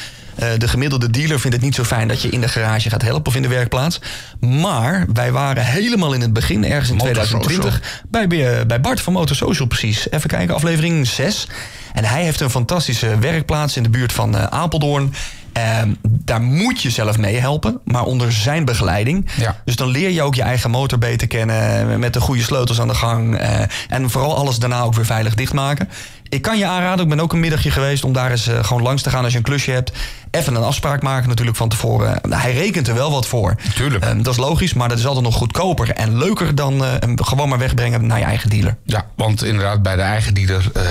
De 0.58 0.68
gemiddelde 0.68 1.10
dealer 1.10 1.40
vindt 1.40 1.56
het 1.56 1.64
niet 1.64 1.74
zo 1.74 1.84
fijn 1.84 2.08
dat 2.08 2.22
je 2.22 2.28
in 2.28 2.40
de 2.40 2.48
garage 2.48 2.90
gaat 2.90 3.02
helpen 3.02 3.26
of 3.26 3.36
in 3.36 3.42
de 3.42 3.48
werkplaats. 3.48 4.00
Maar 4.40 5.06
wij 5.12 5.32
waren 5.32 5.64
helemaal 5.64 6.12
in 6.12 6.20
het 6.20 6.32
begin, 6.32 6.64
ergens 6.64 6.90
in 6.90 6.96
Motorsocial. 6.96 7.40
2020... 7.40 8.02
Bij, 8.08 8.26
bij 8.26 8.66
bij 8.66 8.80
Bart 8.80 9.00
van 9.00 9.12
Motorsocial 9.12 9.66
precies. 9.66 10.10
Even 10.10 10.28
kijken, 10.28 10.54
aflevering 10.54 11.06
6. 11.06 11.46
En 11.92 12.04
hij 12.04 12.22
heeft 12.22 12.40
een 12.40 12.50
fantastische 12.50 13.18
werkplaats 13.18 13.76
in 13.76 13.82
de 13.82 13.90
buurt 13.90 14.12
van 14.12 14.36
eh, 14.36 14.44
Apeldoorn... 14.44 15.14
Ehm, 15.52 15.94
daar 16.02 16.42
moet 16.42 16.82
je 16.82 16.90
zelf 16.90 17.18
mee 17.18 17.36
helpen, 17.36 17.80
maar 17.84 18.04
onder 18.04 18.32
zijn 18.32 18.64
begeleiding. 18.64 19.30
Ja. 19.36 19.56
Dus 19.64 19.76
dan 19.76 19.88
leer 19.88 20.10
je 20.10 20.22
ook 20.22 20.34
je 20.34 20.42
eigen 20.42 20.70
motor 20.70 20.98
beter 20.98 21.26
kennen. 21.26 21.98
Met 21.98 22.12
de 22.12 22.20
goede 22.20 22.42
sleutels 22.42 22.80
aan 22.80 22.88
de 22.88 22.94
gang. 22.94 23.36
eh, 23.36 23.60
en 23.88 24.10
vooral 24.10 24.36
alles 24.36 24.58
daarna 24.58 24.80
ook 24.80 24.94
weer 24.94 25.06
veilig 25.06 25.34
dichtmaken. 25.34 25.88
Ik 26.30 26.42
kan 26.42 26.58
je 26.58 26.66
aanraden, 26.66 27.04
ik 27.04 27.10
ben 27.10 27.20
ook 27.20 27.32
een 27.32 27.40
middagje 27.40 27.70
geweest 27.70 28.04
om 28.04 28.12
daar 28.12 28.30
eens 28.30 28.46
eh, 28.46 28.64
gewoon 28.64 28.82
langs 28.82 29.02
te 29.02 29.10
gaan 29.10 29.22
als 29.22 29.32
je 29.32 29.38
een 29.38 29.44
klusje 29.44 29.70
hebt. 29.70 29.92
Even 30.30 30.54
een 30.54 30.62
afspraak 30.62 31.02
maken 31.02 31.28
natuurlijk 31.28 31.56
van 31.56 31.68
tevoren. 31.68 32.18
Nou, 32.28 32.42
hij 32.42 32.52
rekent 32.52 32.88
er 32.88 32.94
wel 32.94 33.10
wat 33.10 33.26
voor. 33.26 33.54
Tuurlijk. 33.74 34.04
Ehm, 34.04 34.22
dat 34.22 34.32
is 34.32 34.38
logisch, 34.38 34.74
maar 34.74 34.88
dat 34.88 34.98
is 34.98 35.06
altijd 35.06 35.24
nog 35.24 35.34
goedkoper 35.34 35.90
en 35.90 36.18
leuker 36.18 36.54
dan 36.54 36.84
eh, 36.84 36.94
gewoon 37.14 37.48
maar 37.48 37.58
wegbrengen 37.58 38.06
naar 38.06 38.18
je 38.18 38.24
eigen 38.24 38.50
dealer. 38.50 38.76
Ja, 38.84 39.06
want 39.16 39.44
inderdaad, 39.44 39.82
bij 39.82 39.96
de 39.96 40.02
eigen 40.02 40.34
dealer, 40.34 40.70
eh, 40.74 40.82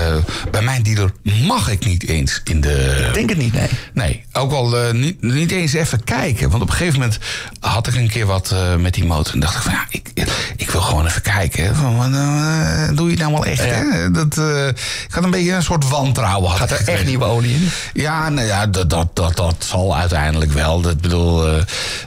bij 0.50 0.62
mijn 0.62 0.82
dealer 0.82 1.12
mag 1.46 1.70
ik 1.70 1.84
niet 1.84 2.08
eens 2.08 2.40
in 2.44 2.60
de. 2.60 3.04
Ik 3.08 3.14
denk 3.14 3.28
het 3.28 3.38
niet, 3.38 3.52
nee. 3.52 3.68
Nee, 3.92 4.24
ook 4.32 4.52
al 4.52 4.92
niet, 4.92 5.22
niet 5.22 5.50
eens 5.50 5.72
even 5.72 6.04
kijken. 6.04 6.50
Want 6.50 6.62
op 6.62 6.68
een 6.68 6.74
gegeven 6.74 7.00
moment 7.00 7.18
had 7.60 7.86
ik 7.86 7.94
een 7.94 8.08
keer 8.08 8.26
wat 8.26 8.54
met 8.78 8.94
die 8.94 9.04
motor. 9.04 9.34
En 9.34 9.40
dacht 9.40 9.56
ik 9.56 9.62
van 9.62 9.72
ja, 9.72 9.86
ik, 9.88 10.10
ik 10.60 10.70
wil 10.70 10.80
gewoon 10.80 11.06
even 11.06 11.22
kijken. 11.22 11.76
Van, 11.76 11.96
wat, 11.96 12.12
eh, 12.12 12.96
doe 12.96 13.04
je 13.04 13.10
het 13.10 13.20
nou 13.20 13.32
wel 13.32 13.44
echt? 13.44 13.64
Ja. 13.64 13.70
Hè? 13.70 14.10
Dat, 14.10 14.38
eh, 14.38 14.68
ik 14.68 15.10
had 15.10 15.24
een 15.24 15.30
beetje 15.30 15.52
een 15.52 15.62
soort 15.62 15.88
wantrouwen. 15.88 16.50
Gaat 16.50 16.70
er 16.70 16.88
echt 16.88 17.04
nieuwe 17.04 17.24
olie 17.24 17.54
in? 17.54 17.70
Ja, 17.92 18.28
nou 18.28 18.46
ja 18.46 18.66
dat, 18.66 18.90
dat, 18.90 19.16
dat, 19.16 19.36
dat 19.36 19.56
zal 19.58 19.96
uiteindelijk 19.96 20.52
wel. 20.52 20.80
Dat 20.80 21.00
bedoel, 21.00 21.46
eh, 21.46 21.62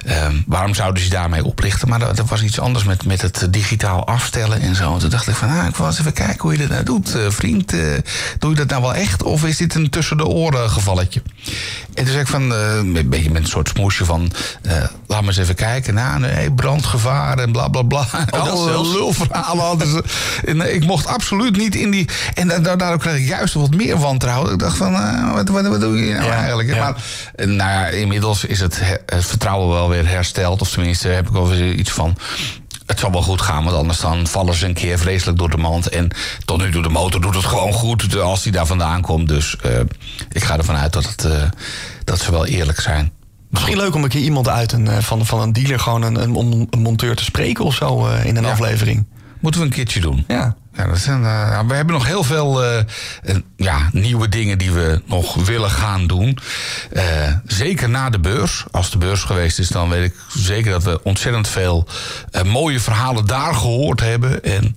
ehm, 0.06 0.36
waarom 0.46 0.74
zouden 0.74 1.04
ze 1.04 1.10
daarmee 1.10 1.46
oplichten? 1.46 1.90
Maar 1.90 2.00
dat, 2.00 2.18
dat 2.18 2.30
was 2.30 2.42
iets 2.42 2.60
anders 2.60 2.84
met, 2.84 3.06
met 3.06 3.22
het 3.22 3.48
digitaal 3.50 4.08
afstellen 4.08 4.62
en 4.62 4.76
zo. 4.76 4.94
En 4.94 5.00
toen 5.00 5.10
dacht 5.10 5.28
ik 5.28 5.36
van, 5.36 5.50
ah, 5.50 5.68
ik 5.68 5.76
wil 5.76 5.86
eens 5.86 6.00
even 6.00 6.14
kijken 6.14 6.42
hoe 6.42 6.52
je 6.52 6.58
dat 6.58 6.70
nou 6.70 6.84
doet, 6.84 7.16
eh, 7.16 7.22
vriend. 7.30 7.74
Eh, 7.74 7.80
doe 8.40 8.50
je 8.50 8.56
dat 8.56 8.70
nou 8.70 8.82
wel 8.82 8.96
echt? 8.96 9.24
Of 9.24 9.44
is 9.44 9.58
dit 9.58 9.76
een 9.76 9.90
tussen 9.90 10.18
de 10.18 10.26
oren 10.26 10.70
gevalletje? 10.70 11.22
En 11.94 12.04
toen 12.04 12.08
zei 12.12 12.20
ik 12.20 12.28
van, 12.28 12.54
eh, 12.54 12.76
een 12.76 13.10
beetje 13.10 13.32
met 13.32 13.42
een 13.42 13.48
soort 13.48 13.68
smoesje 13.70 14.06
van, 14.06 14.32
eh, 14.62 14.72
laat 15.08 15.20
maar 15.20 15.24
eens 15.24 15.38
even 15.38 15.56
kijken. 15.56 15.94
Nou, 15.94 16.20
nee, 16.20 16.52
brandgevaar 16.52 17.38
en 17.38 17.52
bla 17.52 17.68
bla 17.68 17.82
bla. 17.82 18.06
dat 18.30 18.40
Alle 18.50 18.88
lulverhalen 18.92 19.64
hadden 19.66 19.88
ze. 19.88 20.04
En 20.46 20.62
eh, 20.62 20.74
ik 20.76 20.86
mocht 20.86 21.08
absoluut 21.08 21.58
niet 21.58 21.76
in 21.76 21.92
die... 21.92 22.08
En 22.34 22.48
da- 22.48 22.60
da- 22.60 22.76
daardoor 22.76 23.00
kreeg 23.00 23.18
ik 23.18 23.28
juist 23.28 23.54
wat 23.54 23.76
meer 23.76 23.98
wantrouwen. 23.98 24.54
Ik 24.54 24.60
dacht 24.60 24.78
van, 24.78 24.92
wat, 25.34 25.50
wat, 25.50 25.68
wat 25.68 25.80
doe 25.82 26.06
je 26.06 26.14
nou 26.14 26.26
Ja, 26.26 26.32
eigenlijk? 26.34 26.74
ja. 26.74 26.80
Maar 26.80 26.96
nou 27.48 27.70
ja, 27.72 27.88
inmiddels 27.88 28.46
is 28.46 28.60
het, 28.60 28.80
he- 28.80 28.98
het 29.16 29.26
vertrouwen 29.26 29.70
wel 29.70 29.90
weer 29.90 30.08
hersteld. 30.08 30.62
Of 30.62 30.70
tenminste 30.70 31.08
heb 31.08 31.28
ik 31.28 31.34
wel 31.34 31.50
weer 31.50 31.74
iets 31.74 31.92
van... 31.92 32.18
Het 32.86 33.00
zal 33.00 33.12
wel 33.12 33.22
goed 33.22 33.42
gaan, 33.42 33.64
want 33.64 33.76
anders 33.76 34.00
dan 34.00 34.28
vallen 34.28 34.54
ze 34.54 34.66
een 34.66 34.74
keer 34.74 35.00
vreselijk 35.00 35.38
door 35.38 35.50
de 35.50 35.58
mand. 35.58 35.90
En 35.90 36.08
tot 36.46 36.62
nu 36.62 36.72
toe, 36.72 36.82
de 36.84 36.90
motor 36.90 37.22
doet 37.22 37.36
het 37.36 37.46
gewoon 37.46 37.74
goed 37.74 38.20
als 38.20 38.44
die 38.44 38.52
daar 38.52 38.66
vandaan 38.66 39.02
komt. 39.02 39.28
Dus 39.28 39.56
eh, 39.58 39.80
ik 40.32 40.44
ga 40.44 40.58
ervan 40.58 40.76
uit 40.76 40.94
dat, 40.94 41.06
het, 41.06 41.26
eh, 41.26 41.44
dat 42.04 42.20
ze 42.20 42.32
wel 42.32 42.46
eerlijk 42.46 42.80
zijn. 42.80 43.12
Misschien 43.50 43.78
leuk 43.78 43.96
om 43.96 44.04
een 44.04 44.10
keer 44.10 44.22
iemand 44.22 44.48
uit 44.50 44.72
een, 44.72 44.88
eh, 44.88 44.98
van, 44.98 45.26
van 45.26 45.42
een 45.42 45.54
dealer 45.54 45.80
gewoon 45.80 46.02
een, 46.02 46.16
een, 46.70 46.82
monteur 46.82 47.16
te 47.16 47.24
spreken 47.24 47.66
of 47.66 47.76
zo 47.76 48.08
in 48.08 48.36
een 48.36 48.44
Ja. 48.44 48.52
aflevering. 48.52 49.06
Moeten 49.40 49.62
we 49.62 49.68
een 49.68 49.74
keertje 49.74 50.00
doen. 50.00 50.24
Ja. 50.28 50.56
Ja, 50.76 50.88
dat 50.88 50.98
zijn, 50.98 51.26
eh, 51.26 51.60
we 51.68 51.74
hebben 51.74 51.94
nog 51.94 52.06
heel 52.06 52.24
veel 52.24 52.64
eh, 52.64 52.80
eh, 52.80 53.36
ja, 53.56 53.90
nieuwe 53.92 54.30
dingen 54.30 54.58
die 54.58 54.72
we 54.72 55.02
nog 55.06 55.36
willen 55.36 55.70
gaan 55.70 56.08
doen. 56.08 56.38
Zeker 57.46 57.90
na 57.90 58.10
de 58.10 58.20
beurs. 58.20 58.66
Als 58.72 58.92
de 58.92 58.98
beurs 58.98 59.24
geweest 59.24 59.60
is, 59.60 59.68
dan 59.68 59.90
weet 59.90 60.04
ik 60.04 60.16
zeker 60.28 60.72
dat 60.72 60.84
we 60.84 61.04
ontzettend 61.04 61.48
veel 61.48 61.88
mooie 62.46 62.80
verhalen 62.80 63.26
daar 63.26 63.56
gehoord 63.56 64.00
hebben. 64.00 64.44
En 64.44 64.74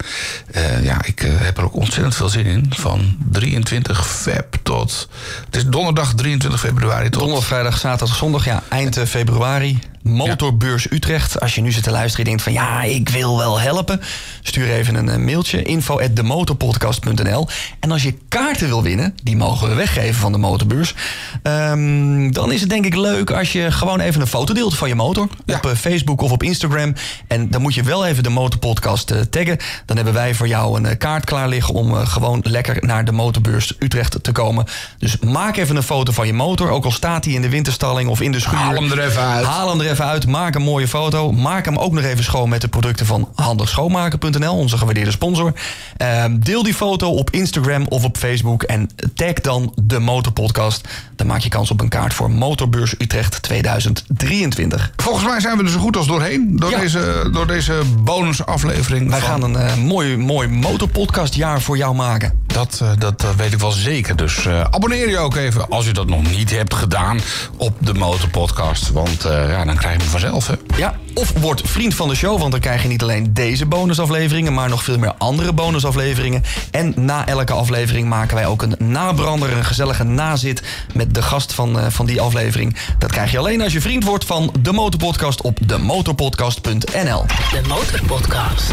ja, 0.82 1.04
ik 1.04 1.28
heb 1.28 1.58
er 1.58 1.64
ook 1.64 1.76
ontzettend 1.76 2.14
veel 2.14 2.28
zin 2.28 2.46
in. 2.46 2.72
Van 2.76 3.16
23 3.30 4.06
feb 4.06 4.56
tot. 4.62 5.08
Het 5.44 5.56
is 5.56 5.66
donderdag 5.66 6.14
23 6.14 6.60
februari 6.60 7.08
tot. 7.08 7.20
Donderdag, 7.20 7.46
vrijdag, 7.46 7.78
zaterdag, 7.78 8.16
zondag, 8.16 8.44
ja, 8.44 8.62
eind 8.68 8.98
februari. 9.06 9.78
Motorbeurs 10.06 10.90
Utrecht. 10.90 11.40
Als 11.40 11.54
je 11.54 11.60
nu 11.60 11.72
zit 11.72 11.82
te 11.82 11.90
luisteren 11.90 12.18
en 12.18 12.30
denkt 12.30 12.42
van 12.42 12.52
ja, 12.52 12.82
ik 12.82 13.08
wil 13.08 13.36
wel 13.38 13.60
helpen. 13.60 14.00
Stuur 14.42 14.70
even 14.70 14.94
een 14.94 15.08
eh, 15.08 15.16
mailtje. 15.16 15.62
Info 15.62 16.00
at 16.00 16.16
demotorpodcast.nl 16.16 17.48
En 17.80 17.90
als 17.90 18.02
je 18.02 18.14
kaarten 18.28 18.68
wil 18.68 18.82
winnen, 18.82 19.14
die 19.22 19.36
mogen 19.36 19.68
we 19.68 19.74
weggeven 19.74 20.14
van 20.14 20.32
de 20.32 20.38
motorbeurs. 20.38 20.94
ehm, 21.42 22.30
dan 22.30 22.52
is 22.52 22.60
het 22.60 22.70
denk 22.70 22.86
ik 22.86 22.94
leuk 22.94 23.30
als 23.30 23.52
je 23.52 23.70
gewoon 23.72 24.00
even 24.00 24.20
een 24.20 24.26
foto 24.26 24.54
deelt 24.54 24.76
van 24.76 24.88
je 24.88 24.94
motor. 24.94 25.28
Ja. 25.44 25.56
Op 25.56 25.66
eh, 25.66 25.76
Facebook 25.76 26.20
of 26.20 26.30
op 26.30 26.42
Instagram. 26.42 26.94
En 27.28 27.50
dan 27.50 27.62
moet 27.62 27.74
je 27.74 27.82
wel 27.82 28.06
even 28.06 28.22
de 28.22 28.30
motorpodcast 28.30 29.10
eh, 29.10 29.20
taggen. 29.20 29.56
Dan 29.86 29.96
hebben 29.96 30.14
wij 30.14 30.34
voor 30.34 30.48
jou 30.48 30.82
een 30.82 30.98
kaart 30.98 31.24
klaar 31.24 31.48
liggen 31.48 31.74
om 31.74 31.94
gewoon 31.94 32.40
lekker 32.42 32.76
naar 32.80 33.04
de 33.04 33.12
motorbeurs 33.12 33.74
Utrecht 33.78 34.18
te 34.22 34.32
komen. 34.32 34.64
Dus 34.98 35.18
maak 35.18 35.56
even 35.56 35.76
een 35.76 35.82
foto 35.82 36.12
van 36.12 36.26
je 36.26 36.32
motor. 36.32 36.70
Ook 36.70 36.84
al 36.84 36.90
staat 36.90 37.22
die 37.22 37.34
in 37.34 37.42
de 37.42 37.48
winterstalling 37.48 38.08
of 38.08 38.20
in 38.20 38.32
de 38.32 38.40
schuur. 38.40 38.58
Haal 38.58 38.74
hem 38.74 38.92
er 38.92 39.06
even 39.06 39.22
uit. 39.22 39.46
Haal 39.46 39.68
hem 39.68 39.80
er 39.80 39.90
even 39.90 39.95
uit. 40.00 40.26
Maak 40.26 40.54
een 40.54 40.62
mooie 40.62 40.88
foto. 40.88 41.32
Maak 41.32 41.64
hem 41.64 41.76
ook 41.76 41.92
nog 41.92 42.04
even 42.04 42.24
schoon 42.24 42.48
met 42.48 42.60
de 42.60 42.68
producten 42.68 43.06
van 43.06 43.28
handigschoonmaken.nl, 43.34 44.54
onze 44.56 44.78
gewaardeerde 44.78 45.10
sponsor. 45.10 45.52
Ehm, 45.96 46.38
deel 46.38 46.62
die 46.62 46.74
foto 46.74 47.10
op 47.10 47.30
Instagram 47.30 47.86
of 47.88 48.04
op 48.04 48.16
Facebook 48.16 48.62
en 48.62 48.90
tag 49.14 49.32
dan 49.32 49.72
de 49.82 49.98
Motorpodcast. 49.98 50.88
Dan 51.16 51.26
maak 51.26 51.40
je 51.40 51.48
kans 51.48 51.70
op 51.70 51.80
een 51.80 51.88
kaart 51.88 52.14
voor 52.14 52.30
Motorbeurs 52.30 52.94
Utrecht 52.98 53.42
2023. 53.42 54.90
Volgens 54.96 55.24
mij 55.26 55.40
zijn 55.40 55.56
we 55.56 55.62
er 55.64 55.70
zo 55.70 55.78
goed 55.78 55.96
als 55.96 56.06
doorheen. 56.06 56.56
Door, 56.56 56.70
Ja. 56.70 56.78
deze, 56.78 57.28
door 57.32 57.46
deze 57.46 57.80
bonusaflevering. 58.02 59.10
Wij 59.10 59.20
van- 59.20 59.28
gaan 59.28 59.42
een 59.42 59.56
eh, 59.56 59.74
mooi, 59.76 60.16
mooi 60.16 60.48
motorpodcastjaar 60.48 61.60
voor 61.62 61.76
jou 61.76 61.94
maken. 61.94 62.44
Dat, 62.56 62.80
eh, 62.82 62.90
dat 62.98 63.24
eh, 63.24 63.30
weet 63.30 63.52
ik 63.52 63.58
wel 63.58 63.70
zeker. 63.70 64.16
Dus 64.16 64.46
eh, 64.46 64.60
abonneer 64.60 65.08
je 65.08 65.18
ook 65.18 65.36
even, 65.36 65.68
als 65.68 65.86
je 65.86 65.92
dat 65.92 66.06
nog 66.06 66.30
niet 66.30 66.50
hebt 66.50 66.74
gedaan, 66.74 67.20
op 67.56 67.74
de 67.78 67.94
Motorpodcast. 67.94 68.90
Want 68.90 69.24
eh, 69.24 69.50
ja, 69.50 69.64
dan 69.64 69.76
krijg 69.76 69.94
je 69.94 70.00
hem 70.00 70.10
vanzelf, 70.10 70.46
hè. 70.46 70.54
Ja, 70.76 70.94
of 71.14 71.32
word 71.40 71.62
vriend 71.64 71.94
van 71.94 72.08
de 72.08 72.14
show, 72.14 72.38
want 72.38 72.50
dan 72.50 72.60
krijg 72.60 72.82
je 72.82 72.88
niet 72.88 73.02
alleen 73.02 73.34
deze 73.34 73.66
bonusafleveringen, 73.66 74.54
maar 74.54 74.68
nog 74.68 74.82
veel 74.82 74.98
meer 74.98 75.12
andere 75.18 75.52
bonusafleveringen. 75.52 76.42
En 76.70 76.92
na 76.96 77.26
elke 77.26 77.52
aflevering 77.52 78.08
maken 78.08 78.34
wij 78.34 78.46
ook 78.46 78.62
een 78.62 78.74
nabrander, 78.78 79.52
een 79.52 79.64
gezellige 79.64 80.04
nazit 80.04 80.62
met 80.94 81.14
de 81.14 81.22
gast 81.22 81.52
van, 81.52 81.78
eh, 81.78 81.86
van 81.88 82.06
die 82.06 82.20
aflevering. 82.20 82.76
Dat 82.98 83.12
krijg 83.12 83.30
je 83.30 83.38
alleen 83.38 83.62
als 83.62 83.72
je 83.72 83.80
vriend 83.80 84.04
wordt 84.04 84.24
van 84.24 84.52
de 84.60 84.72
Motorpodcast 84.72 85.40
op 85.40 85.58
demotorpodcast.nl. 85.66 87.24
De 87.52 87.60
Motorpodcast. 87.68 88.70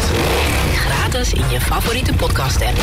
Gratis 0.74 1.32
in 1.32 1.50
je 1.50 1.60
favoriete 1.60 2.12
podcast 2.12 2.62
app. 2.62 2.78